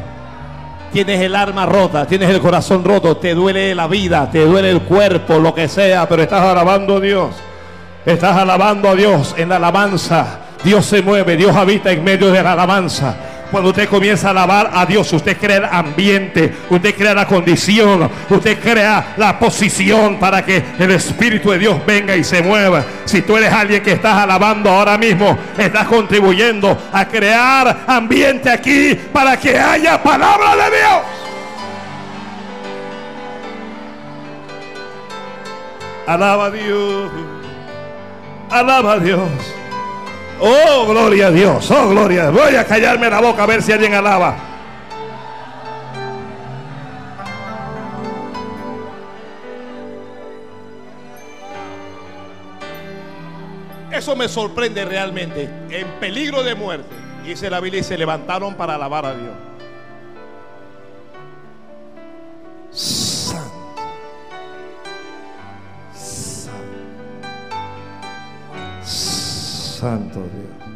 [0.97, 4.81] Tienes el alma rota, tienes el corazón roto, te duele la vida, te duele el
[4.81, 7.35] cuerpo, lo que sea, pero estás alabando a Dios.
[8.03, 10.39] Estás alabando a Dios en la alabanza.
[10.63, 13.15] Dios se mueve, Dios habita en medio de la alabanza.
[13.51, 18.09] Cuando usted comienza a alabar a Dios, usted crea el ambiente, usted crea la condición,
[18.29, 22.83] usted crea la posición para que el Espíritu de Dios venga y se mueva.
[23.05, 28.95] Si tú eres alguien que estás alabando ahora mismo, estás contribuyendo a crear ambiente aquí
[29.13, 31.01] para que haya palabra de Dios.
[36.05, 37.11] Alaba a Dios.
[38.49, 39.29] Alaba a Dios.
[40.39, 41.71] Oh, gloria a Dios.
[41.71, 42.29] Oh, gloria.
[42.29, 44.35] Voy a callarme la boca a ver si alguien alaba.
[53.91, 55.49] Eso me sorprende realmente.
[55.69, 56.95] En peligro de muerte.
[57.23, 59.33] Dice la Biblia y se levantaron para alabar a Dios.
[69.77, 70.67] Santo Dios.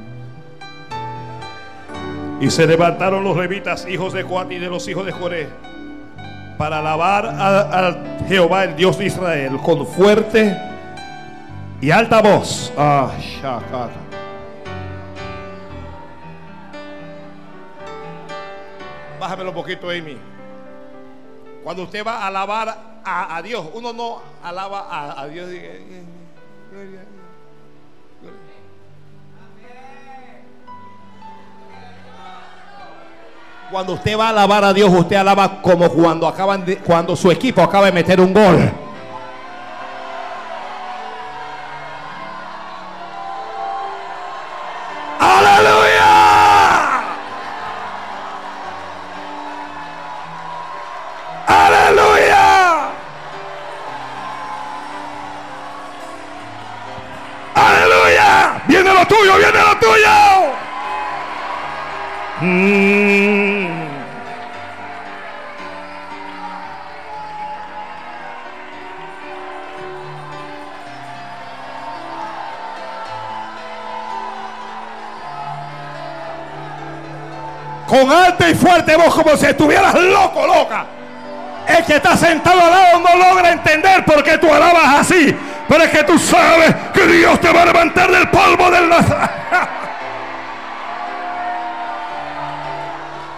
[2.39, 5.49] Y se levantaron los levitas, hijos de Coat y de los hijos de Joré,
[6.57, 10.55] para alabar a, a Jehová, el Dios de Israel, con fuerte
[11.81, 12.71] y alta voz.
[12.77, 13.11] Ah.
[19.19, 20.17] Bájamelo un poquito, Amy.
[21.63, 25.49] Cuando usted va a alabar a, a Dios, uno no alaba a, a Dios.
[25.49, 26.03] diga, eh, eh,
[26.71, 27.10] gloria
[33.71, 37.31] Cuando usted va a alabar a Dios, usted alaba como cuando acaban de- cuando su
[37.31, 38.69] equipo acaba de meter un gol.
[45.19, 46.11] Aleluya.
[51.47, 52.91] Aleluya.
[57.55, 58.61] Aleluya.
[58.67, 60.11] Viene lo tuyo, viene lo tuyo.
[62.41, 63.10] Mm.
[77.91, 80.85] Con alta y fuerte voz como si estuvieras loco, loca.
[81.67, 85.37] El que está sentado al lado no logra entender por qué tú alabas así.
[85.67, 88.89] Pero es que tú sabes que Dios te va a levantar del polvo del.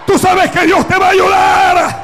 [0.05, 1.95] Tú sabes que Dios te va a ayudar.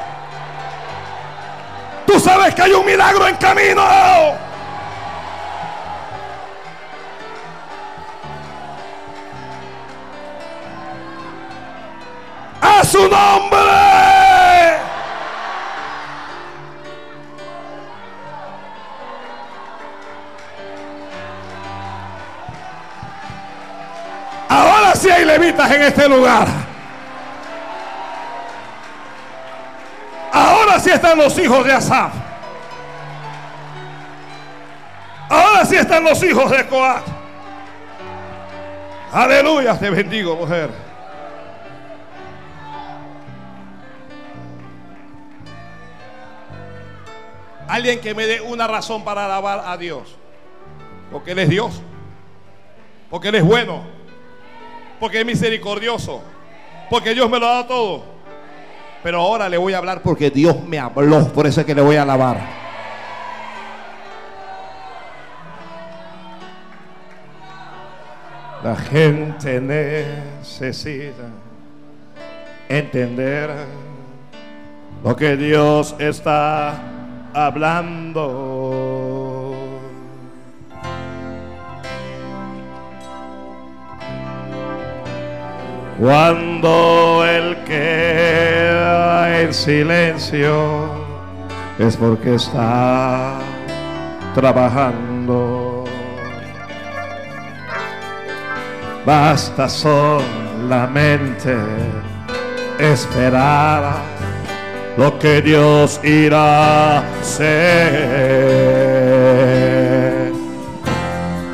[2.04, 4.39] Tú sabes que hay un milagro en camino.
[13.08, 13.60] Nombre.
[24.48, 26.48] Ahora sí hay levitas en este lugar.
[30.32, 32.12] Ahora sí están los hijos de Asaf.
[35.28, 37.04] Ahora sí están los hijos de Coat.
[39.12, 40.89] Aleluya, te bendigo, mujer.
[47.70, 50.16] Alguien que me dé una razón para alabar a Dios.
[51.12, 51.80] Porque Él es Dios.
[53.08, 53.84] Porque Él es bueno.
[54.98, 56.20] Porque es misericordioso.
[56.90, 58.02] Porque Dios me lo da todo.
[59.04, 61.28] Pero ahora le voy a hablar porque Dios me habló.
[61.28, 62.40] Por eso es que le voy a alabar.
[68.64, 71.28] La gente necesita
[72.68, 73.48] entender
[75.04, 76.99] lo que Dios está
[77.34, 78.80] hablando.
[85.98, 90.88] Cuando Él queda en silencio
[91.78, 93.38] es porque está
[94.34, 95.84] trabajando.
[99.04, 101.54] Basta solamente
[102.78, 104.19] esperar
[105.00, 107.50] lo que Dios irá a hacer.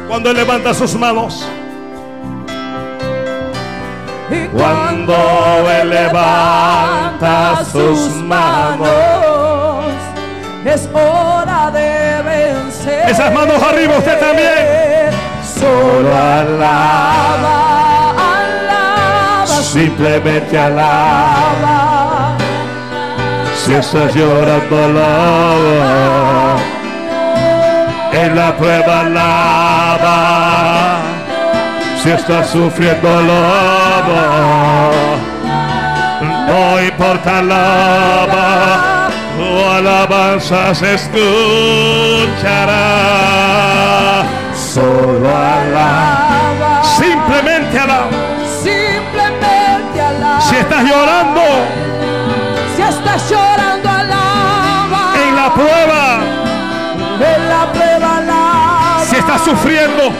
[0.08, 1.48] Cuando Él levanta sus manos,
[4.28, 5.14] Y cuando
[5.80, 8.88] Él levanta sus manos,
[10.64, 13.08] es hora de vencer.
[13.08, 15.10] Esas manos arriba, usted también.
[15.56, 21.52] Solo alaba, alaba, simplemente alaba.
[21.52, 21.95] alaba.
[23.66, 26.56] Si estás llorando, alaba.
[28.12, 30.16] En la prueba, alaba.
[32.00, 34.22] Si estás sufriendo, alaba.
[36.46, 39.08] No importa, alaba.
[39.36, 41.24] Tu alabanza se escuchará.
[44.54, 46.84] Solo alaba.
[46.84, 48.10] Simplemente alaba.
[48.62, 50.40] Simplemente alaba.
[50.40, 51.42] Si estás llorando
[52.76, 53.45] Si estás llorando,
[59.44, 60.12] sufriendo,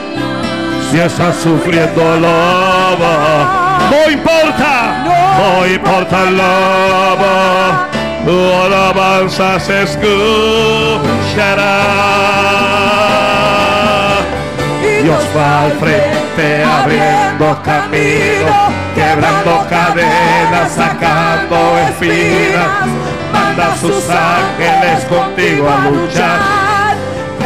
[0.91, 3.79] si estás sufriendo, alaba.
[3.91, 5.05] No importa,
[5.39, 7.89] no importa, alaba.
[8.25, 10.17] Tu alabanza se escuchará.
[15.03, 22.89] Dios va al frente abriendo camino, quebrando cadenas, sacando espinas.
[23.33, 26.76] Manda a sus ángeles contigo a luchar.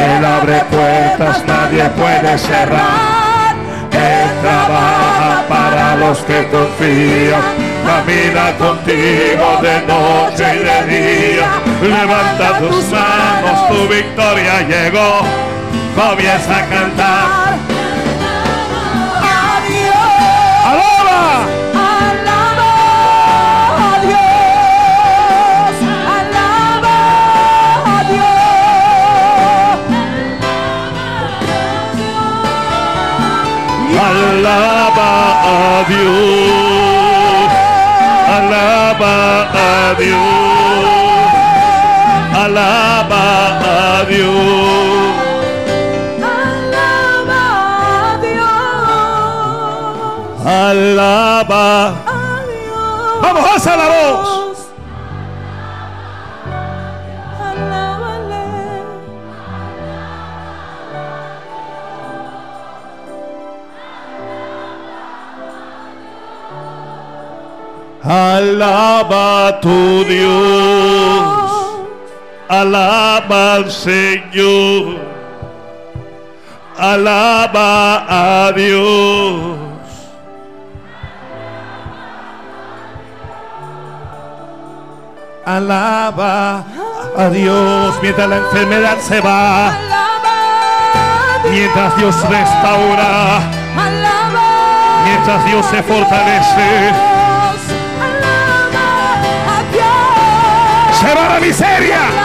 [0.01, 3.55] Él abre puertas, nadie puede cerrar.
[3.91, 7.41] Él trabaja para los que confían.
[7.85, 11.47] Camina contigo de noche y de día.
[11.81, 15.21] Levanta tus manos, tu victoria llegó.
[15.95, 17.40] Comienza a cantar.
[68.11, 71.31] Alaba a tu Dios.
[72.49, 74.99] Alaba al Señor.
[76.77, 79.57] Alaba a Dios.
[85.45, 86.65] Alaba
[87.17, 89.71] a Dios mientras la enfermedad se va.
[91.49, 93.39] Mientras Dios restaura.
[95.05, 97.10] Mientras Dios se fortalece.
[101.01, 102.20] Se la miseria.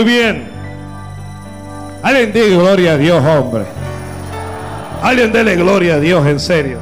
[0.00, 0.50] Muy bien.
[2.02, 3.66] Alguien diga gloria a Dios, hombre.
[5.02, 6.78] Alguien dele gloria a Dios, en serio.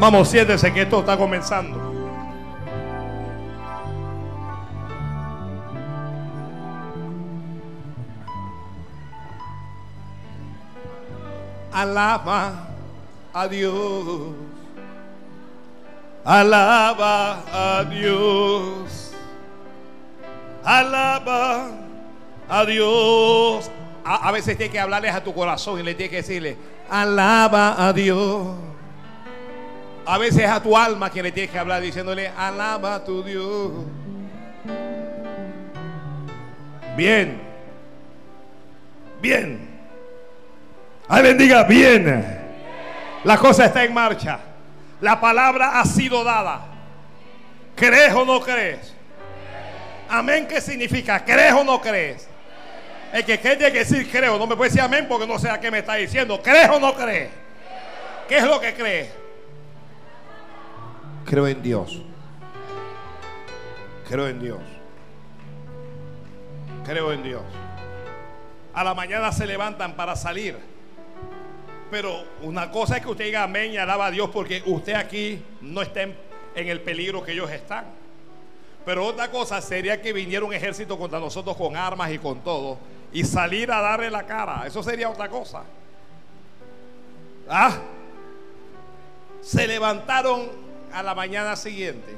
[0.00, 1.78] Vamos, siéntese que esto está comenzando.
[11.72, 12.66] Alaba
[13.32, 13.76] a Dios.
[16.24, 19.01] Alaba a Dios.
[20.64, 21.68] Alaba
[22.48, 23.70] a Dios.
[24.04, 26.56] A, veces tiene que hablarles a tu corazón y le tiene que decirle,
[26.90, 28.48] alaba a Dios.
[30.04, 33.70] A veces a tu alma que le tienes que hablar diciéndole, alaba a tu Dios.
[36.96, 37.40] Bien.
[39.20, 39.68] Bien.
[41.08, 42.40] Alguien diga bien.
[43.24, 44.40] La cosa está en marcha.
[45.00, 46.66] La palabra ha sido dada.
[47.76, 48.91] ¿Crees o no crees?
[50.12, 51.24] Amén, ¿qué significa?
[51.24, 52.28] ¿Crees o no crees?
[53.14, 54.38] El que cree tiene que decir creo.
[54.38, 56.38] No me puede decir amén porque no sé a qué me está diciendo.
[56.42, 57.30] ¿Crees o no crees?
[58.28, 59.08] ¿Qué es lo que crees?
[61.24, 62.02] Creo en Dios.
[64.06, 64.60] Creo en Dios.
[66.84, 67.42] Creo en Dios.
[68.74, 70.58] A la mañana se levantan para salir.
[71.90, 75.42] Pero una cosa es que usted diga amén y alaba a Dios porque usted aquí
[75.62, 76.14] no está en,
[76.54, 78.01] en el peligro que ellos están.
[78.84, 82.78] Pero otra cosa sería que viniera un ejército contra nosotros con armas y con todo
[83.12, 84.64] y salir a darle la cara.
[84.66, 85.62] Eso sería otra cosa.
[87.48, 87.78] Ah,
[89.40, 90.48] se levantaron
[90.92, 92.16] a la mañana siguiente.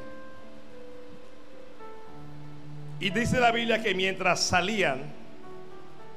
[3.00, 5.12] Y dice la Biblia que mientras salían,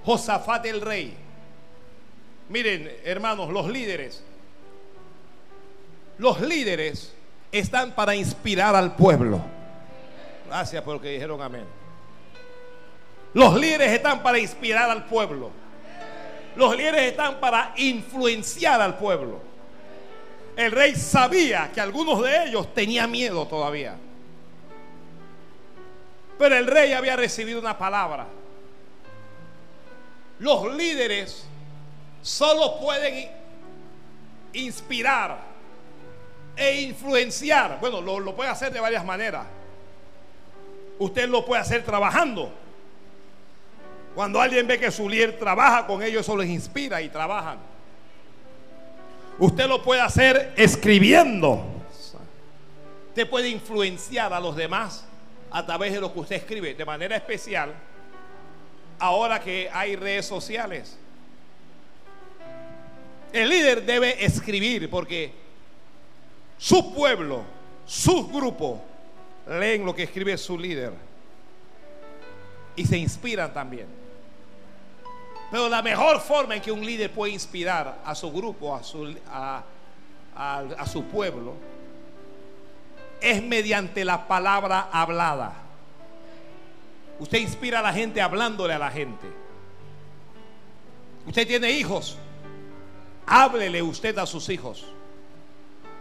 [0.06, 1.18] Josafat el rey,
[2.50, 4.24] miren hermanos, los líderes,
[6.18, 7.14] los líderes
[7.52, 9.57] están para inspirar al pueblo.
[10.48, 11.66] Gracias por lo que dijeron amén.
[13.34, 15.52] Los líderes están para inspirar al pueblo.
[16.56, 19.40] Los líderes están para influenciar al pueblo.
[20.56, 23.96] El rey sabía que algunos de ellos tenían miedo todavía.
[26.40, 28.26] Pero el rey había recibido una palabra.
[30.40, 31.46] Los líderes
[32.22, 33.30] solo pueden
[34.54, 35.40] inspirar
[36.56, 37.78] e influenciar.
[37.80, 39.46] Bueno, lo, lo hacer de varias maneras.
[41.00, 42.52] Usted lo puede hacer trabajando.
[44.16, 47.60] Cuando alguien ve que su líder trabaja con ellos, eso les inspira y trabajan.
[49.40, 51.64] Usted lo puede hacer escribiendo.
[53.10, 55.06] Usted puede influenciar a los demás
[55.52, 57.74] a través de lo que usted escribe, de manera especial,
[59.00, 60.98] ahora que hay redes sociales.
[63.32, 65.32] El líder debe escribir porque
[66.58, 67.44] su pueblo,
[67.86, 68.80] sus grupos,
[69.50, 70.94] leen lo que escribe su líder
[72.76, 73.88] y se inspiran también.
[75.50, 79.16] Pero la mejor forma en que un líder puede inspirar a su grupo, a su,
[79.28, 81.54] a, su pueblo,
[83.22, 85.54] es mediante la palabra hablada.
[87.20, 89.28] Usted inspira a la gente hablándole a la gente.
[91.26, 92.18] Usted tiene hijos.
[93.26, 94.86] Háblele usted a sus hijos.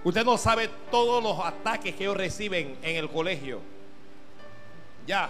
[0.06, 3.60] Usted no sabe todos los ataques que ellos reciben en el colegio.
[5.04, 5.28] Ya,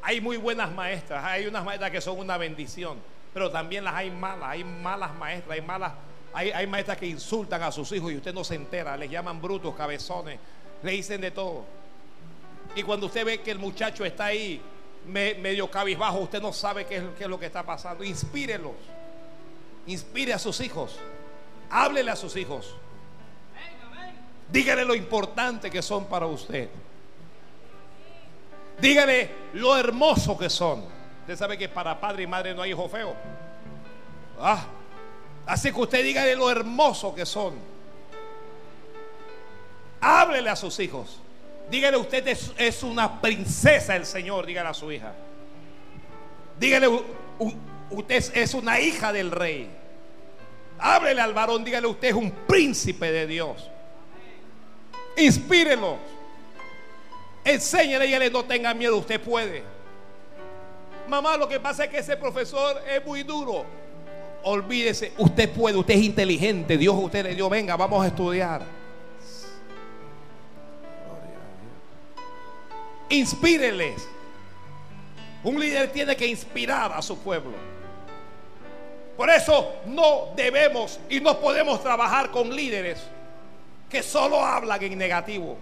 [0.00, 1.24] hay muy buenas maestras.
[1.24, 2.98] Hay unas maestras que son una bendición.
[3.34, 4.48] Pero también las hay malas.
[4.48, 5.58] Hay malas maestras.
[5.58, 5.92] Hay malas.
[6.32, 8.96] Hay, maestras que insultan a sus hijos y usted no se entera.
[8.96, 10.38] Les llaman brutos, cabezones.
[10.84, 11.64] Le dicen de todo.
[12.76, 14.62] Y cuando usted ve que el muchacho está ahí
[15.04, 18.04] me- medio cabizbajo, usted no sabe es, qué es lo que está pasando.
[18.04, 18.76] Inspírelos.
[19.88, 20.96] Inspire a sus hijos.
[21.70, 22.72] Háblele a sus hijos.
[24.50, 26.68] Dígale lo importante que son para usted.
[28.80, 30.84] Dígale lo hermoso que son.
[31.22, 33.14] Usted sabe que para padre y madre no hay hijo feo.
[34.40, 34.64] Ah,
[35.46, 37.54] así que usted dígale lo hermoso que son.
[40.00, 41.20] Háblele a sus hijos.
[41.70, 45.12] Dígale usted es, es una princesa el Señor, dígale a su hija.
[46.60, 46.88] Dígale
[47.90, 49.68] usted es una hija del rey.
[50.78, 53.70] Háblele al varón, dígale usted es un príncipe de Dios.
[55.16, 55.96] Inspírelo.
[57.44, 59.62] Enséñale, dígale no tenga miedo, usted puede.
[61.08, 63.64] Mamá, lo que pasa es que ese profesor es muy duro.
[64.42, 66.76] Olvídese, usted puede, usted es inteligente.
[66.76, 68.62] Dios usted le dio, venga, vamos a estudiar.
[73.08, 74.08] Inspíreles.
[75.44, 77.52] Un líder tiene que inspirar a su pueblo.
[79.16, 82.98] Por eso no debemos y no podemos trabajar con líderes
[83.88, 85.56] que solo hablan en negativo.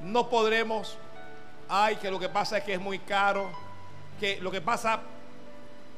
[0.00, 0.96] No podremos
[1.68, 3.50] Ay, que lo que pasa es que es muy caro.
[4.18, 5.00] Que lo que pasa,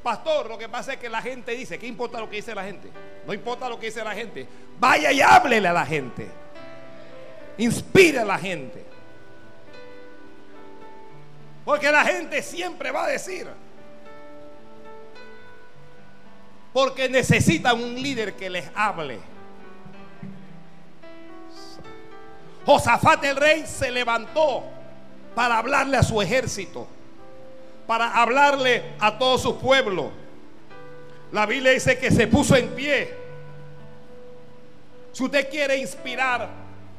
[0.03, 2.65] pastor, lo que pasa es que la gente dice, ¿qué importa lo que dice la
[2.65, 2.91] gente?
[3.27, 4.47] No importa lo que dice la gente.
[4.79, 6.29] Vaya y háblele a la gente.
[7.59, 8.85] Inspire a la gente.
[11.65, 13.47] Porque la gente siempre va a decir.
[16.73, 19.19] Porque necesitan un líder que les hable.
[22.67, 24.65] Josafat el rey se levantó
[25.35, 26.87] para hablarle a su ejército,
[27.87, 30.11] para hablarle a todo su pueblo.
[31.33, 33.15] La Biblia dice que se puso en pie.
[35.13, 36.49] Si usted quiere inspirar,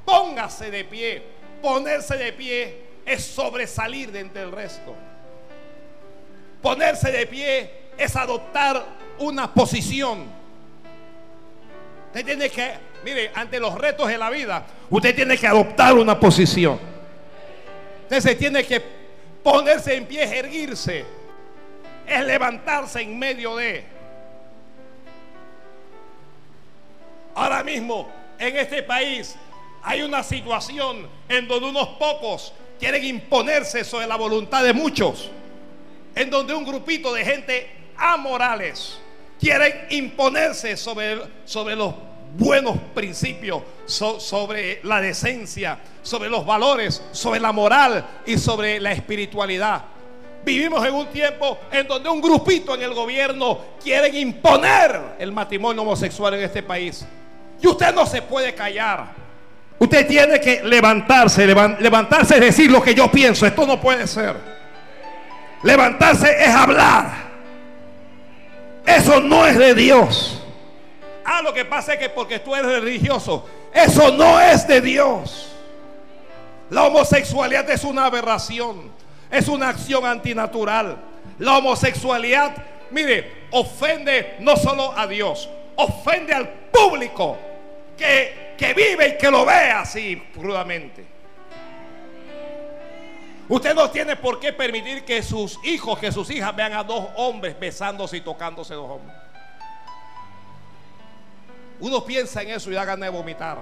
[0.06, 1.24] póngase de pie.
[1.62, 4.96] Ponerse de pie es sobresalir de entre el resto.
[6.62, 8.84] Ponerse de pie es adoptar
[9.20, 10.26] una posición.
[12.08, 12.74] Usted tiene que,
[13.04, 16.80] mire, ante los retos de la vida, usted tiene que adoptar una posición.
[18.04, 18.82] Usted se tiene que
[19.44, 21.06] ponerse en pie, erguirse.
[22.06, 23.86] Es levantarse en medio de.
[27.34, 29.36] Ahora mismo, en este país,
[29.84, 35.30] hay una situación en donde unos pocos quieren imponerse sobre la voluntad de muchos.
[36.14, 39.00] En donde un grupito de gente amorales
[39.40, 41.94] quieren imponerse sobre, sobre los
[42.38, 48.92] buenos principios, so- sobre la decencia, sobre los valores, sobre la moral y sobre la
[48.92, 49.84] espiritualidad.
[50.44, 55.84] Vivimos en un tiempo en donde un grupito en el gobierno quieren imponer el matrimonio
[55.84, 57.06] homosexual en este país.
[57.62, 59.22] Y usted no se puede callar.
[59.78, 63.46] Usted tiene que levantarse, levan- levantarse es decir lo que yo pienso.
[63.46, 64.36] Esto no puede ser.
[65.64, 67.30] Levantarse es hablar.
[68.86, 70.41] Eso no es de Dios.
[71.24, 75.52] Ah, lo que pasa es que porque tú eres religioso, eso no es de Dios.
[76.70, 78.92] La homosexualidad es una aberración,
[79.30, 80.98] es una acción antinatural.
[81.38, 82.56] La homosexualidad,
[82.92, 87.38] mire, ofende no solo a Dios, ofende al público
[87.98, 91.06] que, que vive y que lo ve así crudamente.
[93.50, 97.10] Usted no tiene por qué permitir que sus hijos, que sus hijas vean a dos
[97.18, 99.21] hombres besándose y tocándose dos hombres.
[101.82, 103.58] Uno piensa en eso y da ganas de vomitar.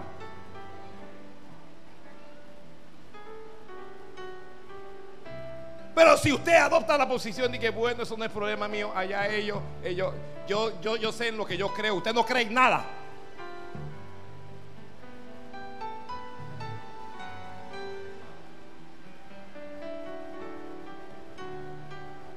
[5.95, 9.27] Pero si usted adopta la posición de que bueno, eso no es problema mío, allá
[9.27, 10.13] ellos, ellos,
[10.47, 12.85] yo, yo, yo sé en lo que yo creo, usted no cree en nada.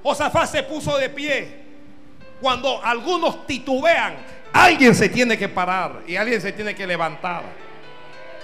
[0.02, 1.62] Josafat se puso de pie.
[2.40, 4.16] Cuando algunos titubean,
[4.53, 7.42] alguien se tiene que parar y alguien se tiene que levantar.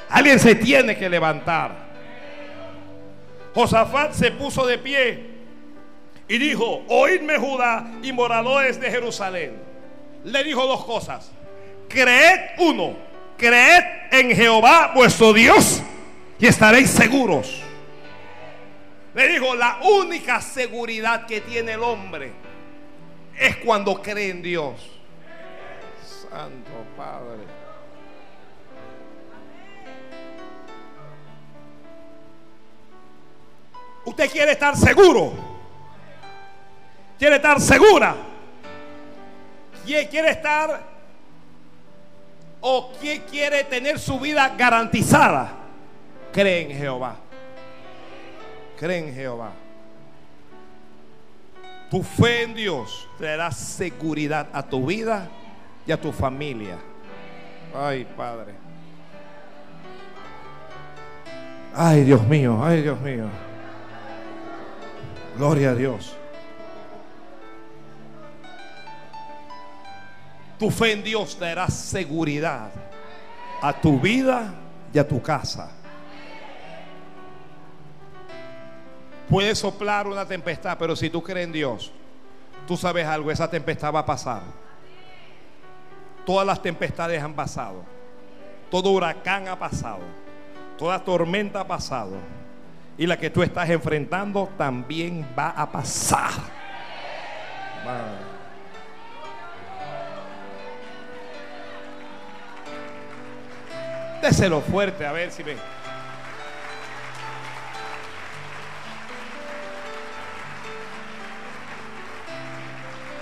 [0.08, 1.88] Alguien se tiene que levantar.
[3.54, 5.24] Josafat se puso de pie
[6.28, 9.56] y dijo, oídme Judá y moradores de Jerusalén.
[10.24, 11.30] Le dijo dos cosas.
[11.88, 12.96] Creed uno,
[13.36, 15.82] creed en Jehová vuestro Dios
[16.38, 17.62] y estaréis seguros.
[19.14, 22.30] Le dijo, la única seguridad que tiene el hombre
[23.38, 24.97] es cuando cree en Dios.
[26.38, 27.42] Santo Padre.
[34.04, 35.32] Usted quiere estar seguro.
[37.18, 38.14] Quiere estar segura.
[39.84, 40.80] Quiere estar
[42.60, 45.50] o quién quiere tener su vida garantizada.
[46.32, 47.16] Cree en Jehová.
[48.78, 49.50] Cree en Jehová.
[51.90, 55.28] Tu fe en Dios te dará seguridad a tu vida
[55.88, 56.76] y a tu familia.
[57.74, 58.52] Ay, Padre.
[61.74, 63.24] Ay, Dios mío, ay, Dios mío.
[65.38, 66.14] Gloria a Dios.
[70.58, 72.70] Tu fe en Dios te dará seguridad
[73.62, 74.52] a tu vida
[74.92, 75.70] y a tu casa.
[79.30, 81.92] Puede soplar una tempestad, pero si tú crees en Dios,
[82.66, 84.67] tú sabes algo, esa tempestad va a pasar.
[86.28, 87.82] Todas las tempestades han pasado.
[88.70, 90.00] Todo huracán ha pasado.
[90.76, 92.18] Toda tormenta ha pasado.
[92.98, 96.32] Y la que tú estás enfrentando también va a pasar.
[97.86, 98.18] Va.
[104.20, 105.56] Déselo fuerte, a ver si ven.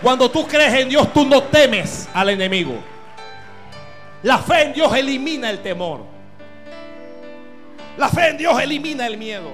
[0.02, 2.95] Cuando tú crees en Dios, tú no temes al enemigo.
[4.27, 6.01] La fe en Dios elimina el temor.
[7.97, 9.53] La fe en Dios elimina el miedo.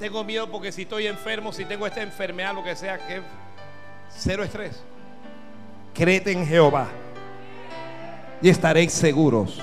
[0.00, 3.22] Tengo miedo porque si estoy enfermo, si tengo esta enfermedad, lo que sea, que
[4.10, 4.82] cero estrés.
[5.94, 6.88] Créete en Jehová
[8.42, 9.60] y estaréis seguros.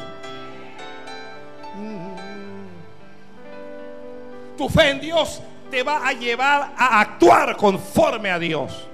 [4.58, 8.88] Tu fe en Dios te va a llevar a actuar conforme a Dios.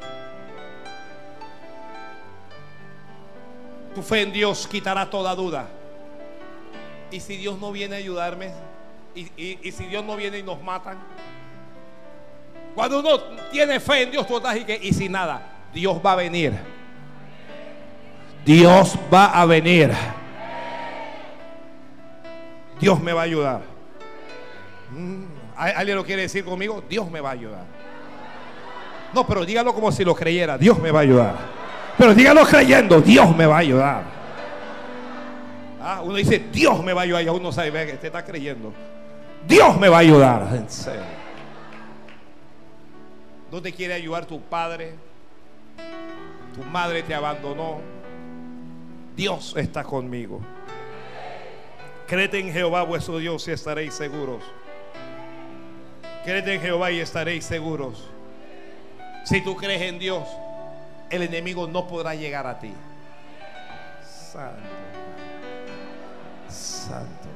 [3.96, 5.68] Tu fe en Dios quitará toda duda.
[7.12, 8.52] Y si Dios no viene a ayudarme,
[9.14, 10.98] y, y- y si Dios no viene y nos matan.
[12.74, 13.20] Cuando uno
[13.52, 15.42] tiene fe en Dios, tú estás y que, y sin nada,
[15.74, 16.54] Dios va a venir.
[18.46, 19.92] Dios va a venir.
[22.80, 23.62] Dios me va a ayudar.
[24.92, 25.24] Mm,
[25.56, 26.82] ¿al- ¿Alguien lo quiere decir conmigo?
[26.90, 27.66] Dios me va a ayudar.
[29.14, 30.58] No, pero dígalo como si lo creyera.
[30.58, 31.36] Dios me va a ayudar.
[31.98, 33.02] Pero dígalo creyendo.
[33.02, 34.04] Dios me va a ayudar.
[35.82, 37.24] Ah, uno dice, Dios me va a ayudar.
[37.24, 38.74] Y uno sabe que usted está creyendo.
[39.48, 40.48] Dios me va a ayudar.
[43.52, 44.96] ¿No te quiere ayudar tu padre?
[46.56, 47.80] Tu madre te abandonó.
[49.16, 50.40] Dios está conmigo.
[52.08, 54.44] Créete en Jehová vuestro Dios y estaréis seguros.
[56.24, 58.10] Créete en Jehová y estaréis seguros.
[59.26, 60.24] Si tú crees en Dios,
[61.12, 62.74] el enemigo no podrá llegar a ti.
[64.32, 64.58] Santo.
[66.48, 67.28] Santo.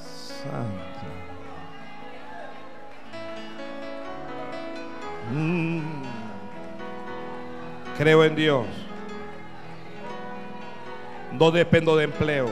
[0.00, 0.80] Santo.
[5.32, 6.02] Mm.
[7.98, 8.79] Creo en Dios.
[11.40, 12.50] No dependo de empleo.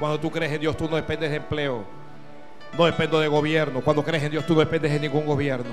[0.00, 1.84] Cuando tú crees en Dios, tú no dependes de empleo.
[2.76, 3.82] No dependo de gobierno.
[3.82, 5.72] Cuando crees en Dios, tú no dependes de ningún gobierno.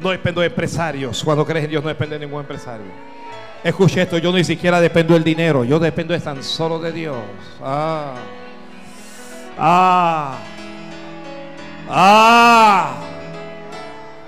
[0.00, 1.22] No dependo de empresarios.
[1.22, 2.86] Cuando crees en Dios, no depende de ningún empresario.
[3.62, 5.62] Escuche esto, yo ni siquiera dependo del dinero.
[5.62, 7.16] Yo dependo de tan solo de Dios.
[7.62, 8.14] Ah.
[9.56, 10.38] Ah.
[11.88, 12.96] Ah.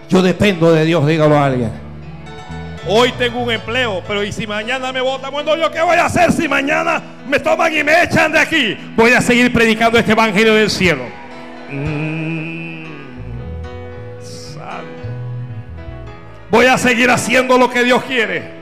[0.09, 1.89] Yo dependo de Dios, dígalo a alguien.
[2.87, 5.31] Hoy tengo un empleo, pero ¿y si mañana me votan?
[5.31, 8.76] Bueno, ¿yo qué voy a hacer si mañana me toman y me echan de aquí?
[8.97, 11.05] Voy a seguir predicando este evangelio del cielo.
[11.70, 12.85] Mm,
[14.22, 14.85] santo.
[16.51, 18.61] Voy a seguir haciendo lo que Dios quiere.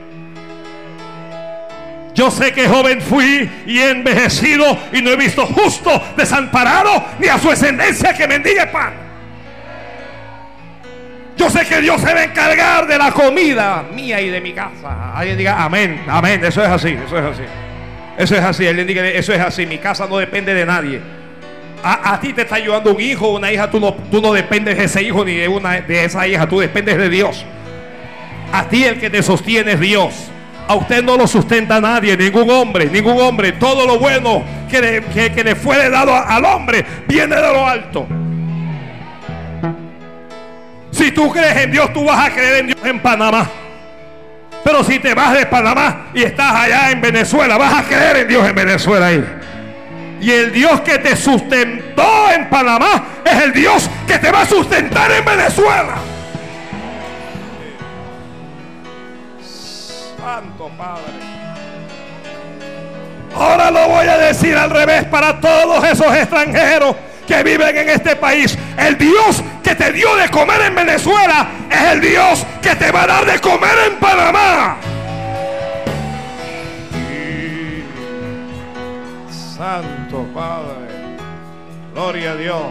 [2.13, 7.39] Yo sé que joven fui y envejecido y no he visto justo desamparado ni a
[7.39, 9.08] su descendencia que mendigue pan.
[11.39, 14.51] Yo sé que Dios se va a encargar de la comida mía y de mi
[14.51, 15.13] casa.
[15.15, 16.43] Alguien diga amén, amén.
[16.43, 17.43] Eso es así, eso es así.
[18.17, 18.67] Eso es así.
[18.67, 19.65] Alguien diga, eso es así.
[19.65, 20.99] Mi casa no depende de nadie.
[21.81, 23.71] A, ti te está ayudando un hijo una hija.
[23.71, 26.45] Tú no, tú no dependes de ese hijo ni de, una, de esa hija.
[26.45, 27.45] Tú dependes de Dios.
[28.51, 30.13] A ti el que te sostiene es Dios.
[30.67, 33.53] A usted no lo sustenta nadie, ningún hombre, ningún hombre.
[33.53, 37.65] Todo lo bueno que le, que- que le fue dado al hombre viene de lo
[37.65, 38.05] alto.
[41.11, 43.49] Tú crees en Dios, tú vas a creer en Dios en Panamá.
[44.63, 48.27] Pero si te vas de Panamá y estás allá en Venezuela, vas a creer en
[48.27, 49.11] Dios en Venezuela.
[50.21, 54.45] Y el Dios que te sustentó en Panamá es el Dios que te va a
[54.45, 55.95] sustentar en Venezuela.
[60.17, 61.29] Santo Padre.
[63.35, 66.95] Ahora lo voy a decir al revés para todos esos extranjeros
[67.29, 68.57] que viven en este país.
[68.75, 73.03] El Dios que te dio de comer en Venezuela es el Dios que te va
[73.03, 74.77] a dar de comer en Panamá.
[79.29, 80.89] Santo Padre.
[81.93, 82.63] Gloria a Dios.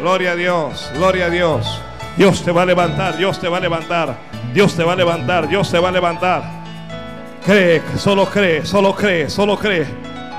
[0.00, 0.90] Gloria a Dios.
[0.94, 1.80] Gloria a Dios.
[2.16, 3.16] Dios te va a levantar.
[3.16, 4.16] Dios te va a levantar.
[4.52, 5.46] Dios te va a levantar.
[5.46, 6.42] Dios te va a levantar.
[7.46, 9.86] Cree, solo cree, solo cree, solo cree.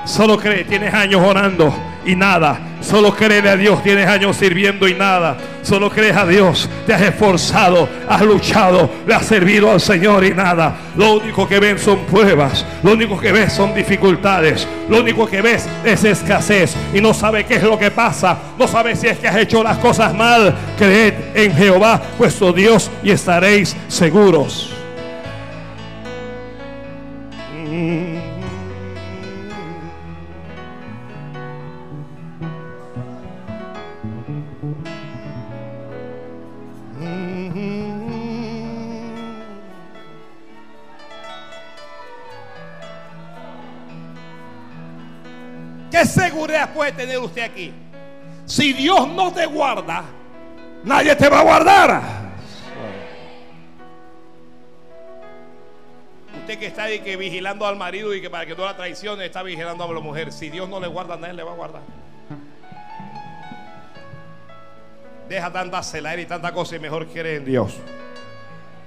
[0.04, 1.72] Solo cree, tienes años orando
[2.06, 2.60] y nada.
[2.80, 5.36] Solo cree a Dios, tienes años sirviendo y nada.
[5.62, 10.30] Solo crees a Dios, te has esforzado, has luchado, le has servido al Señor y
[10.30, 10.76] nada.
[10.96, 15.42] Lo único que ven son pruebas, lo único que ves son dificultades, lo único que
[15.42, 19.18] ves es escasez y no sabe qué es lo que pasa, no sabe si es
[19.18, 20.54] que has hecho las cosas mal.
[20.78, 24.70] Creed en Jehová, vuestro Dios, y estaréis seguros.
[27.68, 28.15] ¿Qué
[46.74, 47.72] puede tener usted aquí?
[48.44, 50.04] Si Dios no te guarda,
[50.84, 52.02] nadie te va a guardar.
[56.40, 59.26] Usted que está ahí que vigilando al marido y que para que no la traicione
[59.26, 60.32] está vigilando a la mujer.
[60.32, 61.82] Si Dios no le guarda, nadie le va a guardar.
[65.28, 67.76] Deja tanta celar y tanta cosa y mejor cree en Dios.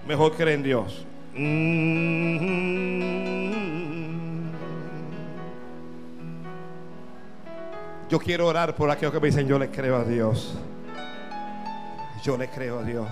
[0.07, 1.05] Mejor cree en Dios.
[1.35, 3.38] Mm-hmm.
[8.09, 10.55] Yo quiero orar por aquellos que me dicen, yo le creo a Dios.
[12.23, 13.07] Yo le creo a Dios.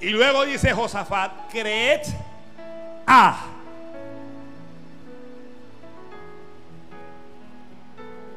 [0.00, 2.00] Y luego dice Josafat, creed
[3.06, 3.44] a.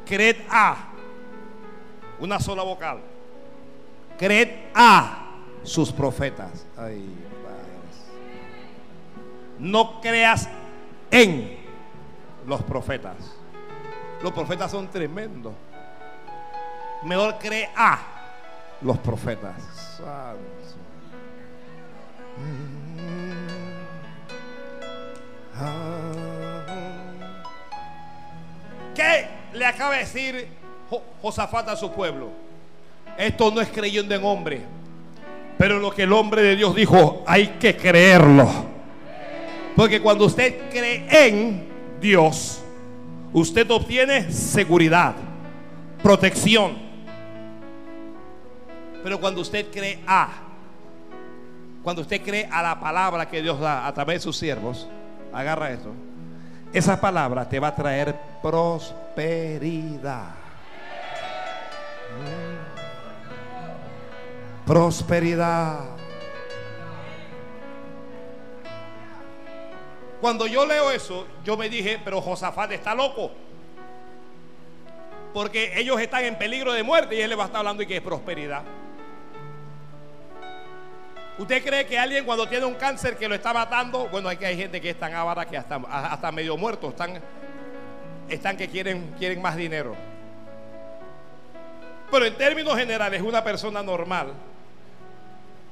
[0.06, 0.76] Creed a.
[2.20, 3.00] Una sola vocal.
[4.18, 5.28] Creed a
[5.64, 6.66] sus profetas.
[6.78, 7.06] Ay.
[9.60, 10.50] No creas
[11.10, 11.58] en
[12.46, 13.39] los profetas.
[14.22, 15.54] Los profetas son tremendos.
[17.04, 18.00] Mejor cree a
[18.82, 19.56] los profetas.
[19.98, 20.40] Santo.
[28.96, 30.48] ¿Qué le acaba de decir
[30.90, 32.30] Jo- Josafat a su pueblo?
[33.18, 34.62] Esto no es creyendo en hombre,
[35.58, 38.48] pero lo que el hombre de Dios dijo, hay que creerlo.
[39.76, 41.68] Porque cuando usted cree en
[42.02, 42.62] Dios,
[43.34, 45.16] usted obtiene seguridad,
[46.02, 46.78] protección.
[49.04, 50.30] Pero cuando usted cree a,
[51.84, 54.88] cuando usted cree a la palabra que Dios da a través de sus siervos,
[55.34, 55.94] agarra esto.
[56.74, 60.30] Esa palabra te va a traer prosperidad.
[62.20, 62.70] Mm.
[64.66, 65.99] Prosperidad.
[70.22, 73.32] Cuando yo leo eso, yo me dije, pero Josafat está loco.
[75.34, 77.88] Porque ellos están en peligro de muerte y él le va a estar hablando de
[77.88, 78.64] que es prosperidad.
[81.38, 84.10] ¿Usted cree que alguien cuando tiene un cáncer que lo está matando?
[84.10, 87.22] Bueno, hay que hay gente que es tan avara que hasta, hasta medio muerto están,
[88.28, 89.96] están que quieren, quieren más dinero.
[92.12, 94.34] Pero en términos generales, una persona normal,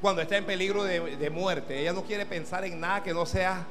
[0.01, 3.65] cuando está en peligro de muerte, ella no quiere pensar en nada que no sea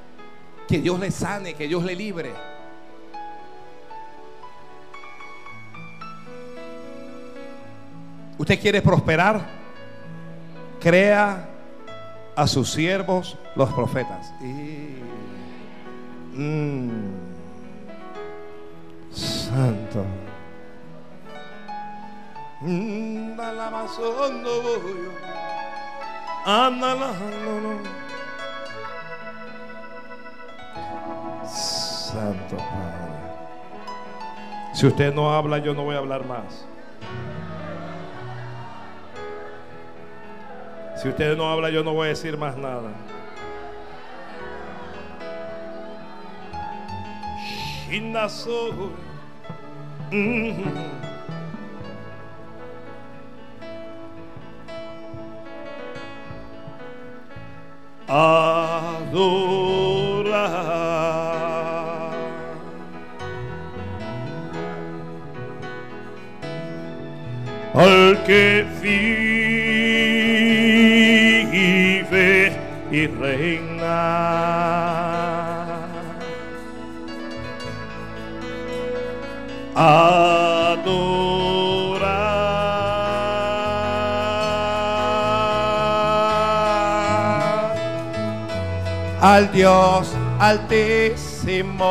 [0.68, 2.32] que Dios le sane, que Dios le libre.
[8.38, 9.46] ¿Usted quiere prosperar?
[10.80, 11.48] Crea
[12.34, 14.32] a sus siervos los profetas.
[14.42, 15.02] Y-
[16.38, 16.90] Mm.
[19.10, 20.04] Santo.
[22.60, 23.34] Mm,
[31.48, 33.16] Santo Padre.
[34.74, 36.66] Si usted no habla, yo no voy a hablar más.
[40.96, 42.90] Si usted no habla, yo no voy a decir más nada.
[47.88, 48.92] Shinaso.
[68.26, 69.36] Que vive
[72.90, 73.86] y reina.
[79.76, 81.06] Adorar
[89.20, 91.86] al Dios altísimo.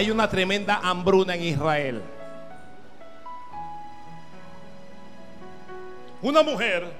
[0.00, 2.02] Hay una tremenda hambruna en Israel.
[6.22, 6.90] Una mujer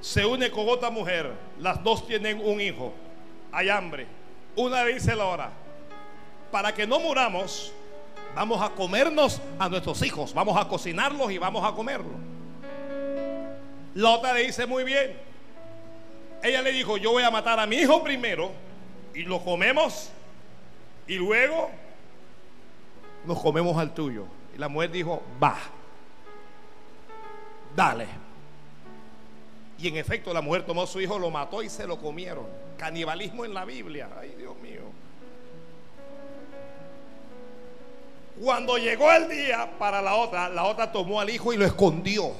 [0.00, 1.30] se une con otra mujer.
[1.60, 2.94] Las dos tienen un hijo.
[3.52, 4.06] Hay hambre.
[4.56, 5.50] Una dice la hora.
[6.50, 7.74] Para que no muramos,
[8.34, 10.32] vamos a comernos a nuestros hijos.
[10.32, 12.14] Vamos a cocinarlos y vamos a comerlos.
[13.92, 15.14] La otra le dice muy bien.
[16.42, 18.50] Ella le dijo, yo voy a matar a mi hijo primero
[19.12, 20.08] y lo comemos
[21.06, 21.83] y luego
[23.26, 24.26] nos comemos al tuyo.
[24.54, 25.56] Y la mujer dijo, va,
[27.74, 28.06] dale.
[29.78, 32.46] Y en efecto la mujer tomó a su hijo, lo mató y se lo comieron.
[32.78, 34.08] Canibalismo en la Biblia.
[34.18, 34.82] Ay, Dios mío.
[38.40, 42.32] Cuando llegó el día para la otra, la otra tomó al hijo y lo escondió.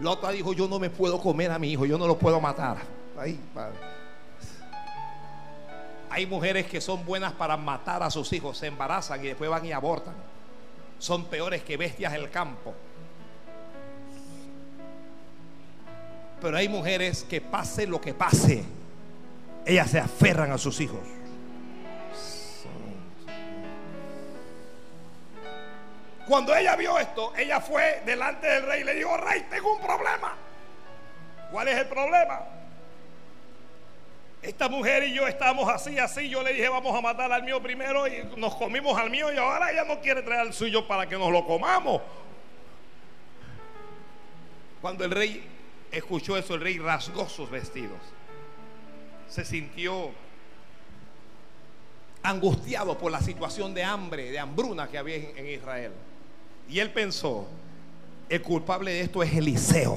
[0.00, 2.40] La otra dijo, yo no me puedo comer a mi hijo, yo no lo puedo
[2.40, 2.78] matar.
[3.18, 3.93] Ay, padre.
[6.14, 9.66] Hay mujeres que son buenas para matar a sus hijos, se embarazan y después van
[9.66, 10.14] y abortan.
[11.00, 12.72] Son peores que bestias del campo.
[16.40, 18.62] Pero hay mujeres que pase lo que pase,
[19.66, 21.00] ellas se aferran a sus hijos.
[26.28, 29.80] Cuando ella vio esto, ella fue delante del rey y le dijo, rey, tengo un
[29.80, 30.32] problema.
[31.50, 32.40] ¿Cuál es el problema?
[34.44, 36.28] Esta mujer y yo estamos así, así.
[36.28, 39.38] Yo le dije, vamos a matar al mío primero y nos comimos al mío y
[39.38, 42.02] ahora ella no quiere traer al suyo para que nos lo comamos.
[44.82, 45.42] Cuando el rey
[45.90, 47.98] escuchó eso, el rey rasgó sus vestidos.
[49.30, 50.10] Se sintió
[52.22, 55.92] angustiado por la situación de hambre, de hambruna que había en Israel.
[56.68, 57.48] Y él pensó,
[58.28, 59.96] el culpable de esto es Eliseo.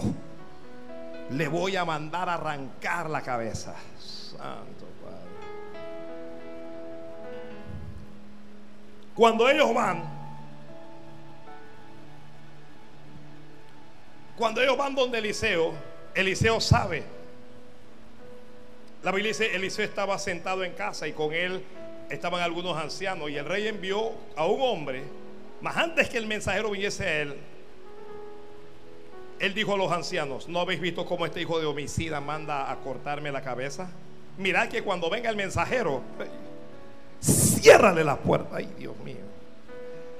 [1.32, 3.76] Le voy a mandar a arrancar la cabeza.
[4.00, 5.18] Santo Padre.
[9.14, 10.04] Cuando ellos van,
[14.38, 15.74] cuando ellos van donde Eliseo,
[16.14, 17.04] Eliseo sabe.
[19.04, 21.64] La Biblia dice, Eliseo estaba sentado en casa y con él
[22.10, 25.04] estaban algunos ancianos y el rey envió a un hombre,
[25.62, 27.38] mas antes que el mensajero viniese a él,
[29.40, 32.76] él dijo a los ancianos, ¿no habéis visto cómo este hijo de homicida manda a
[32.78, 33.90] cortarme la cabeza?
[34.38, 36.02] Mirad que cuando venga el mensajero,
[37.22, 39.18] ciérrale la puerta, ay Dios mío,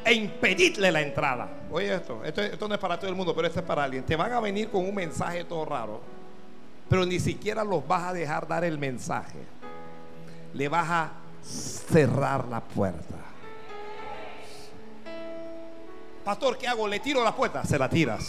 [0.04, 1.48] e impedidle la entrada.
[1.72, 4.04] Oye esto, esto, esto no es para todo el mundo, pero esto es para alguien.
[4.04, 6.02] Te van a venir con un mensaje todo raro,
[6.90, 9.40] pero ni siquiera los vas a dejar dar el mensaje.
[10.54, 11.12] Le vas a
[11.44, 13.16] cerrar la puerta.
[16.24, 16.88] Pastor, ¿qué hago?
[16.88, 17.64] ¿Le tiro la puerta?
[17.64, 18.28] Se la tiras.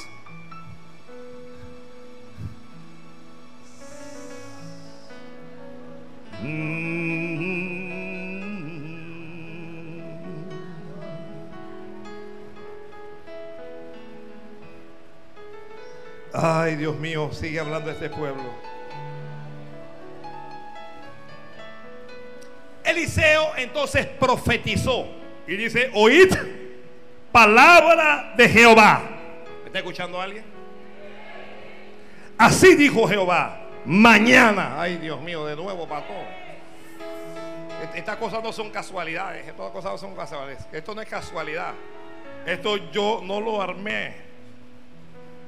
[16.33, 18.45] Ay, Dios mío, sigue hablando este pueblo.
[22.85, 25.09] Eliseo entonces profetizó
[25.47, 26.33] y dice, oíd
[27.33, 29.03] palabra de Jehová.
[29.63, 30.45] ¿Me está escuchando alguien?
[32.39, 36.25] Así dijo Jehová, mañana, ay Dios mío, de nuevo pastor.
[37.95, 40.67] Estas cosas no son casualidades, estas cosas no son casualidades.
[40.73, 41.75] Esto no es casualidad.
[42.45, 44.15] Esto yo no lo armé.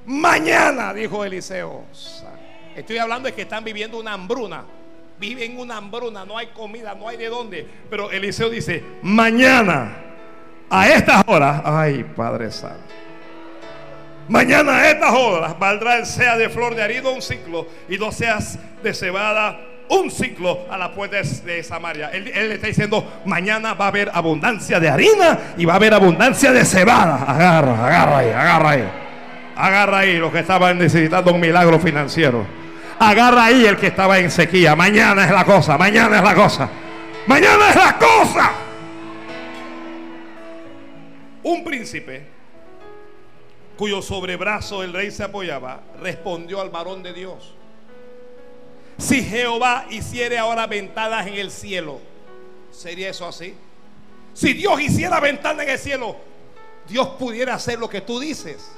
[0.06, 1.84] Mañana, dijo Eliseo.
[2.74, 4.64] Estoy hablando de que están viviendo una hambruna.
[5.18, 7.68] Viven una hambruna, no hay comida, no hay de dónde.
[7.90, 9.96] Pero Eliseo dice, mañana,
[10.70, 12.94] a estas horas, ay Padre Santo.
[14.30, 18.60] Mañana a estas horas valdrá sea de flor de harina un ciclo y dos seas
[18.80, 19.58] de cebada
[19.88, 22.10] un ciclo a la puerta de Samaria.
[22.12, 25.94] Él, él, está diciendo, mañana va a haber abundancia de harina y va a haber
[25.94, 27.24] abundancia de cebada.
[27.26, 28.88] Agarra, agarra ahí, agarra ahí.
[29.56, 32.46] Agarra ahí los que estaban necesitando un milagro financiero.
[33.00, 34.76] Agarra ahí el que estaba en sequía.
[34.76, 36.70] Mañana es la cosa, mañana es la cosa.
[37.26, 38.52] Mañana es la cosa.
[41.42, 42.39] Un príncipe
[43.80, 47.54] cuyo sobrebrazo el rey se apoyaba, respondió al varón de Dios.
[48.98, 51.98] Si Jehová hiciere ahora ventanas en el cielo,
[52.70, 53.54] ¿sería eso así?
[54.34, 56.14] Si Dios hiciera ventanas en el cielo,
[56.86, 58.70] Dios pudiera hacer lo que tú dices.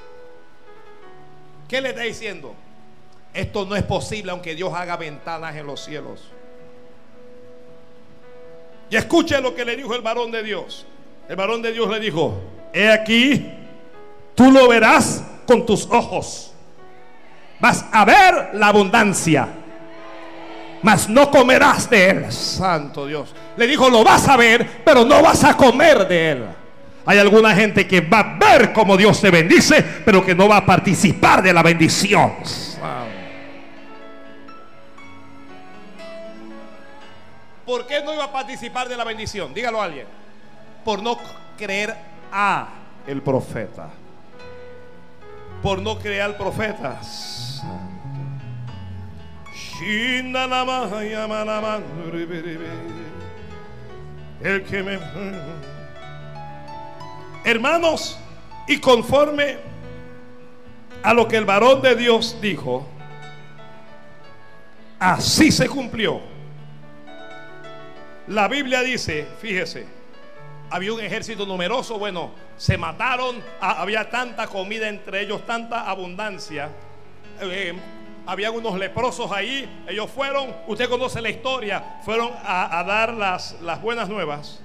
[1.67, 2.55] ¿Qué le está diciendo?
[3.35, 6.29] Esto no es posible aunque Dios haga ventanas en los cielos.
[8.89, 10.87] Y escuche lo que le dijo el varón de Dios.
[11.29, 12.41] El varón de Dios le dijo,
[12.73, 13.62] he aquí,
[14.35, 16.53] tú lo verás con tus ojos.
[17.61, 19.49] Vas a ver la abundancia,
[20.83, 22.33] mas no comerás de él.
[22.33, 23.35] Santo Dios.
[23.57, 26.45] Le dijo, lo vas a ver, pero no vas a comer de él.
[27.05, 30.59] Hay alguna gente que va a ver cómo Dios te bendice, pero que no va
[30.59, 32.33] a participar de la bendición.
[37.65, 39.55] ¿Por qué no iba a participar de la bendición?
[39.55, 40.07] Dígalo a alguien.
[40.85, 41.19] Por no
[41.57, 41.95] creer
[42.33, 42.69] a
[43.07, 43.89] el profeta.
[45.63, 47.01] Por no creer al profeta.
[54.43, 54.99] El que me
[57.45, 58.19] Hermanos,
[58.69, 59.57] y conforme
[61.03, 62.87] a lo que el varón de Dios dijo,
[64.99, 66.21] así se cumplió.
[68.29, 69.87] La Biblia dice, fíjese,
[70.73, 76.71] había un ejército numeroso, bueno, se mataron, había tanta comida entre ellos, tanta abundancia.
[77.43, 77.75] Eh,
[78.25, 83.83] habían unos leprosos ahí, ellos fueron, usted conoce la historia, fueron a, dar las, las
[83.83, 84.63] buenas nuevas.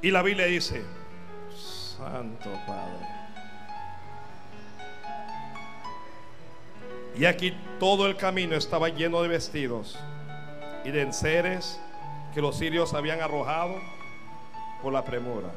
[0.00, 0.84] Y la Biblia dice,
[1.96, 3.08] Santo Padre.
[7.16, 9.98] Y aquí todo el camino estaba lleno de vestidos
[10.84, 11.80] y de enseres
[12.38, 13.80] que los sirios habían arrojado
[14.80, 15.48] por la premura.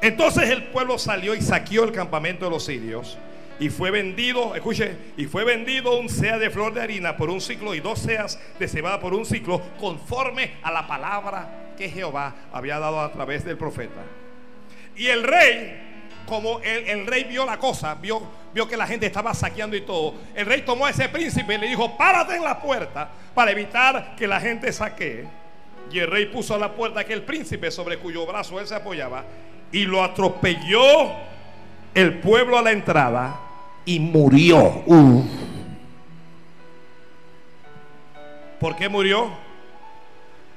[0.00, 3.18] Entonces el pueblo salió y saqueó el campamento de los sirios.
[3.58, 7.42] Y fue vendido, escuche, y fue vendido un sea de flor de harina por un
[7.42, 12.36] ciclo y dos seas de cebada por un ciclo, conforme a la palabra que Jehová
[12.54, 14.00] había dado a través del profeta.
[14.96, 18.22] Y el rey, como el, rey vio la cosa, vio,
[18.54, 21.58] vio que la gente estaba saqueando y todo, el rey tomó a ese príncipe y
[21.58, 25.39] le dijo, párate en la puerta para evitar que la gente saquee.
[25.90, 29.24] Y el rey puso a la puerta aquel príncipe sobre cuyo brazo él se apoyaba
[29.72, 31.12] y lo atropelló
[31.94, 33.40] el pueblo a la entrada
[33.84, 34.84] y murió.
[38.60, 39.30] ¿Por qué murió?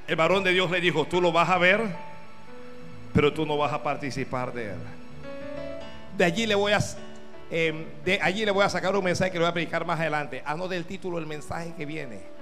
[0.06, 1.80] El varón de Dios le dijo, tú lo vas a ver,
[3.12, 4.78] pero tú no vas a participar de él.
[6.16, 6.80] De allí le voy a
[7.50, 10.00] eh, de allí le voy a sacar un mensaje que lo voy a predicar más
[10.00, 10.42] adelante.
[10.44, 12.33] Anote el título del mensaje que viene.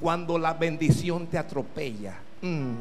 [0.00, 2.14] Cuando la bendición te atropella.
[2.40, 2.72] Mm.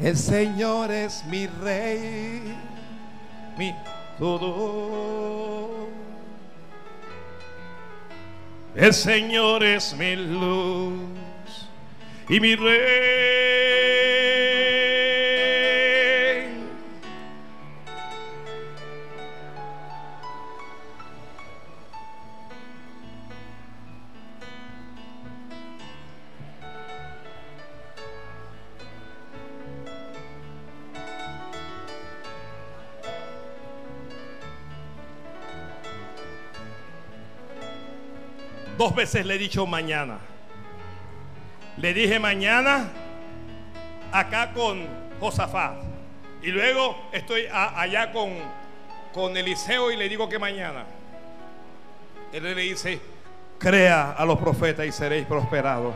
[0.00, 2.42] El Señor es mi rey,
[3.56, 3.74] mi
[4.18, 5.88] todo.
[8.74, 10.94] El Señor es mi luz
[12.28, 14.41] y mi rey.
[38.82, 40.18] Dos veces le he dicho mañana.
[41.76, 42.88] Le dije mañana
[44.10, 44.84] acá con
[45.20, 45.76] Josafat.
[46.42, 48.30] Y luego estoy allá con,
[49.12, 50.84] con Eliseo y le digo que mañana.
[52.32, 53.00] Él le dice,
[53.56, 55.94] crea a los profetas y seréis prosperados.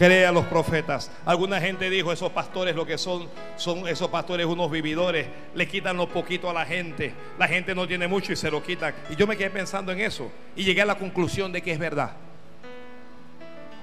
[0.00, 1.10] Crea a los profetas.
[1.26, 5.98] Alguna gente dijo, esos pastores lo que son, son esos pastores unos vividores, le quitan
[5.98, 7.12] lo poquito a la gente.
[7.38, 8.94] La gente no tiene mucho y se lo quitan.
[9.10, 11.78] Y yo me quedé pensando en eso y llegué a la conclusión de que es
[11.78, 12.12] verdad.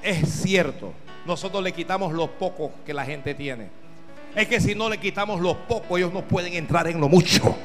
[0.02, 0.92] Es cierto,
[1.28, 3.68] nosotros le quitamos lo poco que la gente tiene.
[4.34, 7.56] Es que si no le quitamos lo poco, ellos no pueden entrar en lo mucho.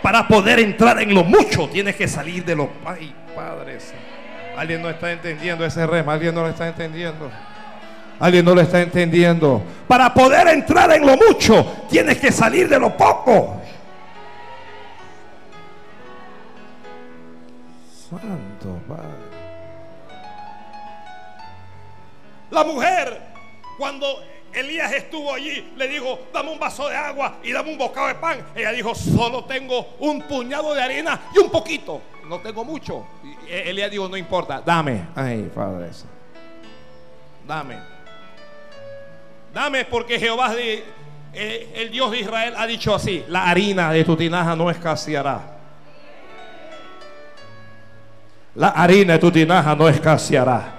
[0.00, 2.70] Para poder entrar en lo mucho, tienes que salir de lo...
[2.84, 4.11] Ay, Padre Santo.
[4.56, 7.30] Alguien no está entendiendo ese rema, alguien no lo está entendiendo.
[8.18, 9.62] Alguien no lo está entendiendo.
[9.88, 13.60] Para poder entrar en lo mucho, tienes que salir de lo poco.
[18.10, 19.32] Santo Padre.
[22.50, 23.20] La mujer,
[23.78, 24.06] cuando
[24.54, 28.14] Elías estuvo allí, le dijo, dame un vaso de agua y dame un bocado de
[28.16, 28.44] pan.
[28.54, 32.00] Ella dijo, solo tengo un puñado de harina y un poquito.
[32.28, 33.06] No tengo mucho.
[33.48, 35.06] Y Elías dijo, no importa, dame.
[35.14, 35.88] Ay, Padre.
[37.46, 37.78] Dame.
[39.54, 40.84] Dame porque Jehová, de-
[41.34, 45.40] eh, el Dios de Israel, ha dicho así, la harina de tu tinaja no escaseará.
[48.54, 50.74] La harina de tu tinaja no escaseará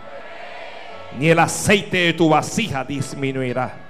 [1.18, 3.84] ni el aceite de tu vasija disminuirá.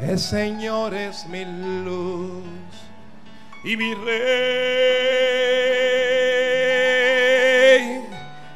[0.00, 1.44] El Señor es mi
[1.84, 2.44] luz
[3.64, 4.14] y mi rey,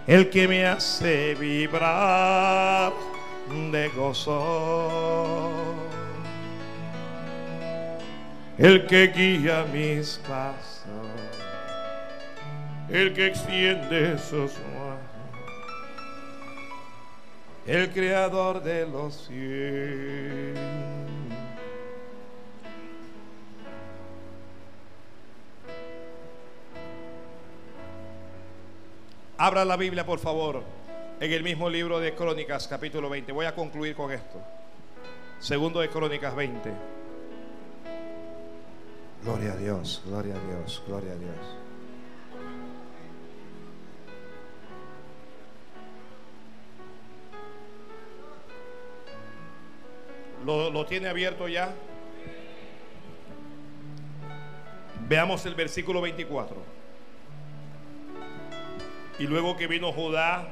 [0.06, 2.92] el que me hace vibrar
[3.72, 5.67] de gozo
[8.58, 10.90] el que guía mis pasos,
[12.88, 14.98] el que extiende sus manos,
[17.66, 20.58] el creador de los cielos.
[29.40, 30.64] Abra la Biblia, por favor,
[31.20, 33.30] en el mismo libro de Crónicas, capítulo 20.
[33.30, 34.42] Voy a concluir con esto.
[35.38, 36.98] Segundo de Crónicas 20.
[39.24, 41.36] Gloria a Dios, gloria a Dios, gloria a Dios.
[50.46, 51.74] ¿Lo, lo tiene abierto ya?
[55.08, 56.56] Veamos el versículo 24.
[59.18, 60.48] Y luego que vino Judá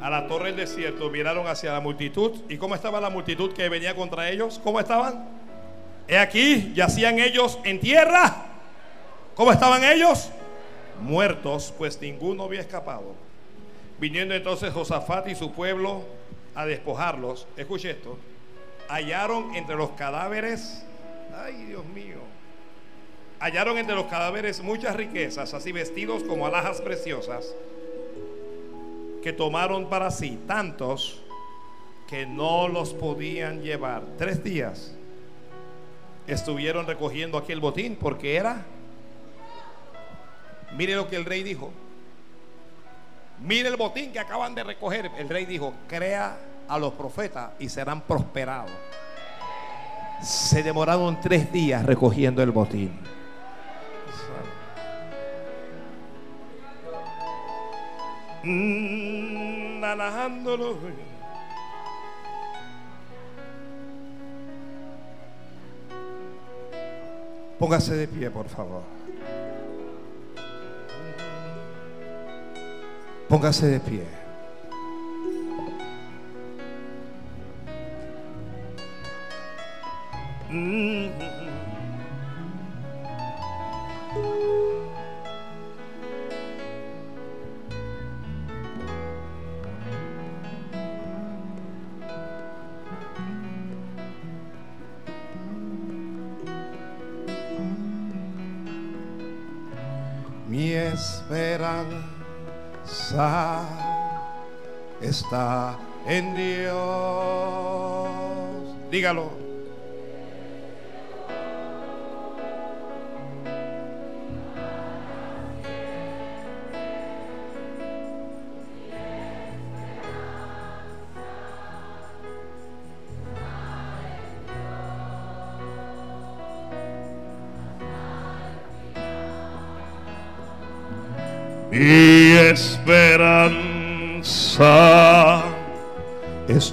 [0.00, 2.32] a la torre del desierto, miraron hacia la multitud.
[2.48, 4.60] ¿Y cómo estaba la multitud que venía contra ellos?
[4.62, 5.43] ¿Cómo estaban?
[6.06, 8.46] He aquí, yacían ellos en tierra.
[9.34, 10.30] ¿Cómo estaban ellos?
[11.00, 13.14] Muertos, pues ninguno había escapado.
[13.98, 16.04] Viniendo entonces Josafat y su pueblo
[16.54, 18.18] a despojarlos, escuche esto,
[18.88, 20.84] hallaron entre los cadáveres,
[21.34, 22.18] ay Dios mío,
[23.40, 27.54] hallaron entre los cadáveres muchas riquezas, así vestidos como alhajas preciosas,
[29.22, 31.22] que tomaron para sí tantos
[32.08, 34.02] que no los podían llevar.
[34.18, 34.94] Tres días
[36.26, 38.64] estuvieron recogiendo aquel botín porque era,
[40.76, 41.70] mire lo que el rey dijo,
[43.40, 45.10] mire el botín que acaban de recoger.
[45.18, 46.36] El rey dijo, crea
[46.68, 48.72] a los profetas y serán prosperados.
[50.22, 52.98] Se demoraron tres días recogiendo el botín.
[58.42, 59.80] Mm,
[67.64, 68.82] Póngase de pie, por favor.
[73.26, 74.04] Póngase de pie.
[80.50, 81.33] Mm.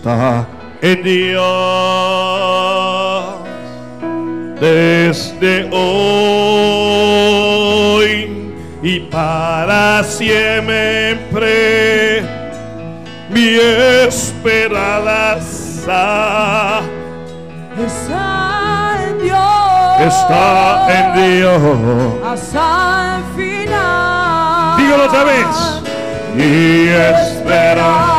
[0.02, 0.48] Está
[0.82, 1.42] en Dios.
[4.60, 7.02] Desde hoy
[8.82, 11.04] y para siempre
[13.30, 13.58] mi
[14.08, 14.82] esperanza
[17.78, 20.02] Está en Dios.
[20.02, 21.62] está en Dios.
[22.26, 24.78] Hasta el final.
[24.78, 25.48] Dígalo otra vez.
[26.36, 28.11] Mi esperanza.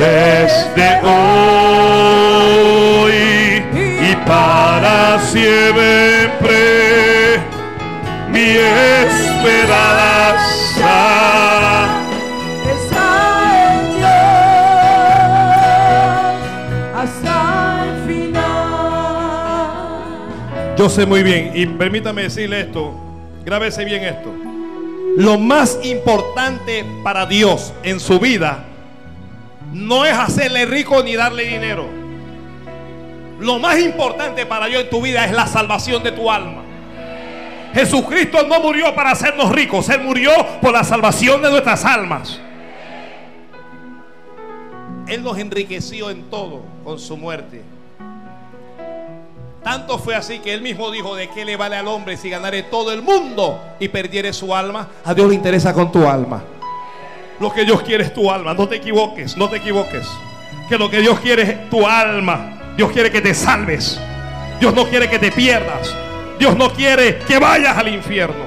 [0.00, 1.60] Desde hoy
[4.00, 6.56] y para siempre
[8.32, 9.76] mi esperanza
[12.66, 13.08] Está
[13.74, 14.10] en Dios.
[16.96, 17.36] Hasta
[17.84, 18.38] el final.
[20.78, 22.94] yo sé muy bien y permítame decirle esto
[23.44, 24.32] grábese bien esto
[25.18, 28.69] lo más importante para Dios en su vida
[29.72, 31.88] no es hacerle rico ni darle dinero
[33.38, 36.64] lo más importante para Dios en tu vida es la salvación de tu alma
[37.72, 40.30] Jesucristo no murió para hacernos ricos, Él murió
[40.60, 42.40] por la salvación de nuestras almas.
[45.06, 47.62] Él nos enriqueció en todo con su muerte.
[49.62, 52.62] Tanto fue así que Él mismo dijo, ¿de qué le vale al hombre si ganare
[52.64, 54.88] todo el mundo y perdiere su alma?
[55.04, 56.42] A Dios le interesa con tu alma.
[57.40, 60.06] Lo que Dios quiere es tu alma, no te equivoques, no te equivoques.
[60.68, 62.74] Que lo que Dios quiere es tu alma.
[62.76, 63.98] Dios quiere que te salves.
[64.60, 65.94] Dios no quiere que te pierdas.
[66.38, 68.44] Dios no quiere que vayas al infierno.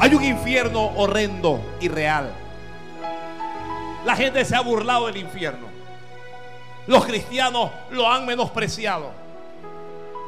[0.00, 2.32] Hay un infierno horrendo y real.
[4.04, 5.68] La gente se ha burlado del infierno.
[6.88, 9.12] Los cristianos lo han menospreciado.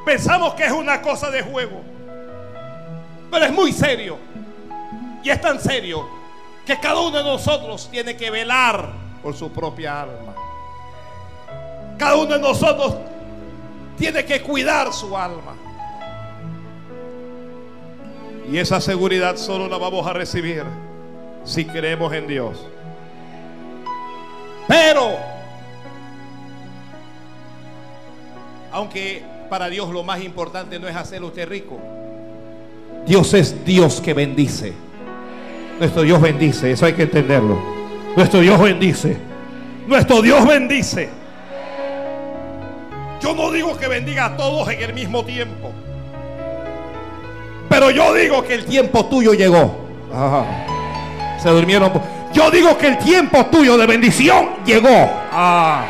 [0.06, 1.82] Pensamos que es una cosa de juego.
[3.32, 4.16] Pero es muy serio.
[5.24, 6.06] Y es tan serio
[6.66, 8.92] que cada uno de nosotros tiene que velar
[9.22, 10.34] por su propia alma.
[11.98, 12.94] Cada uno de nosotros
[13.96, 15.54] tiene que cuidar su alma.
[18.50, 20.62] Y esa seguridad solo la vamos a recibir
[21.42, 22.66] si creemos en Dios.
[24.68, 25.16] Pero,
[28.72, 31.78] aunque para Dios lo más importante no es hacerlo usted rico,
[33.06, 34.83] Dios es Dios que bendice.
[35.78, 37.58] Nuestro Dios bendice, eso hay que entenderlo.
[38.16, 39.16] Nuestro Dios bendice.
[39.86, 41.08] Nuestro Dios bendice.
[43.20, 45.72] Yo no digo que bendiga a todos en el mismo tiempo.
[47.68, 49.74] Pero yo digo que el tiempo tuyo llegó.
[51.42, 51.90] Se durmieron.
[52.32, 55.10] Yo digo que el tiempo tuyo de bendición llegó.
[55.32, 55.84] Ah.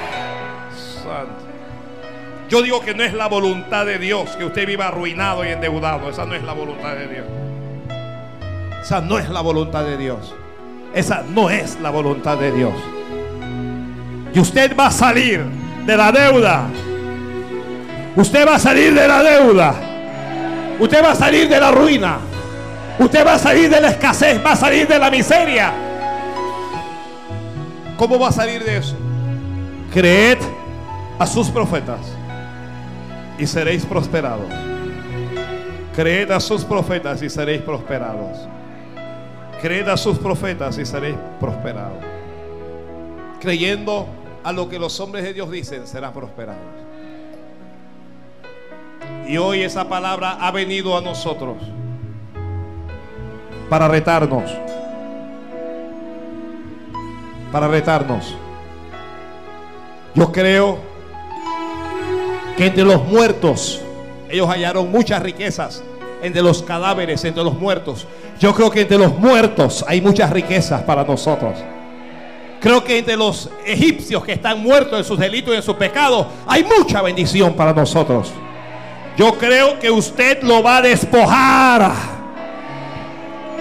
[2.49, 6.09] Yo digo que no es la voluntad de Dios que usted viva arruinado y endeudado.
[6.09, 7.25] Esa no es la voluntad de Dios.
[8.85, 10.35] Esa no es la voluntad de Dios.
[10.95, 12.75] Esa no es la voluntad de Dios.
[14.35, 15.43] Y usted va a salir
[15.87, 16.67] de la deuda.
[18.15, 19.75] Usted va a salir de la deuda.
[20.79, 22.19] Usted va a salir de la ruina.
[22.99, 24.45] Usted va a salir de la escasez.
[24.45, 25.73] Va a salir de la miseria.
[27.97, 28.97] ¿Cómo va a salir de eso?
[29.95, 30.41] Creed
[31.19, 32.01] a sus profetas
[33.39, 34.53] y seréis prosperados.
[35.97, 38.54] Creed a sus profetas y seréis prosperados.
[39.65, 41.97] Creed a sus profetas y seréis prosperados.
[43.41, 44.07] Creyendo
[44.43, 46.61] a lo que los hombres de Dios dicen, serán prosperados.
[49.27, 51.57] Y hoy esa palabra ha venido a nosotros
[53.71, 54.55] para retarnos.
[57.51, 58.37] Para retarnos.
[60.15, 60.77] Yo creo
[62.59, 63.81] que entre los muertos
[64.29, 65.83] ellos hallaron muchas riquezas.
[66.23, 68.07] Entre los cadáveres, entre los muertos.
[68.39, 71.59] Yo creo que entre los muertos hay muchas riquezas para nosotros.
[72.61, 76.27] Creo que entre los egipcios que están muertos en sus delitos y en sus pecados
[76.47, 78.33] hay mucha bendición para nosotros.
[79.19, 81.93] Yo creo que usted lo va a despojar.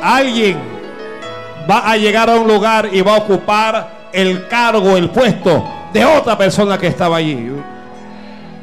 [0.02, 0.58] Alguien
[1.70, 6.06] va a llegar a un lugar y va a ocupar el cargo, el puesto de
[6.06, 7.52] otra persona que estaba allí.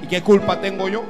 [0.03, 1.05] ¿Y qué culpa tengo yo?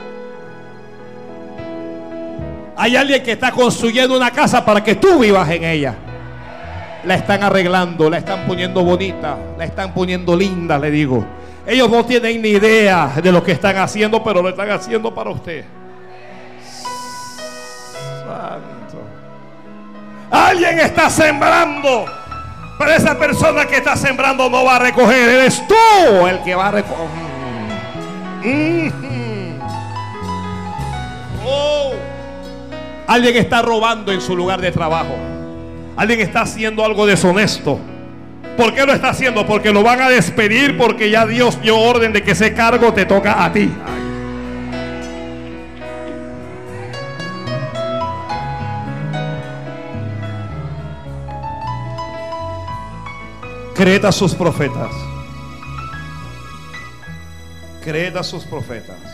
[2.81, 5.95] Hay alguien que está construyendo una casa para que tú vivas en ella.
[7.05, 11.23] La están arreglando, la están poniendo bonita, la están poniendo linda, le digo.
[11.67, 15.29] Ellos no tienen ni idea de lo que están haciendo, pero lo están haciendo para
[15.29, 15.63] usted.
[18.25, 19.03] Santo.
[20.31, 22.07] Alguien está sembrando.
[22.79, 25.29] Pero esa persona que está sembrando no va a recoger.
[25.29, 27.09] Eres tú el que va a recoger.
[28.43, 28.91] Mm.
[31.45, 31.90] Oh.
[33.11, 35.17] Alguien está robando en su lugar de trabajo.
[35.97, 37.81] Alguien está haciendo algo deshonesto.
[38.57, 39.45] ¿Por qué lo está haciendo?
[39.49, 43.07] Porque lo van a despedir porque ya Dios dio orden de que ese cargo te
[43.07, 43.69] toca a ti.
[53.75, 54.93] Creed a sus profetas.
[57.83, 59.10] Creed a sus profetas.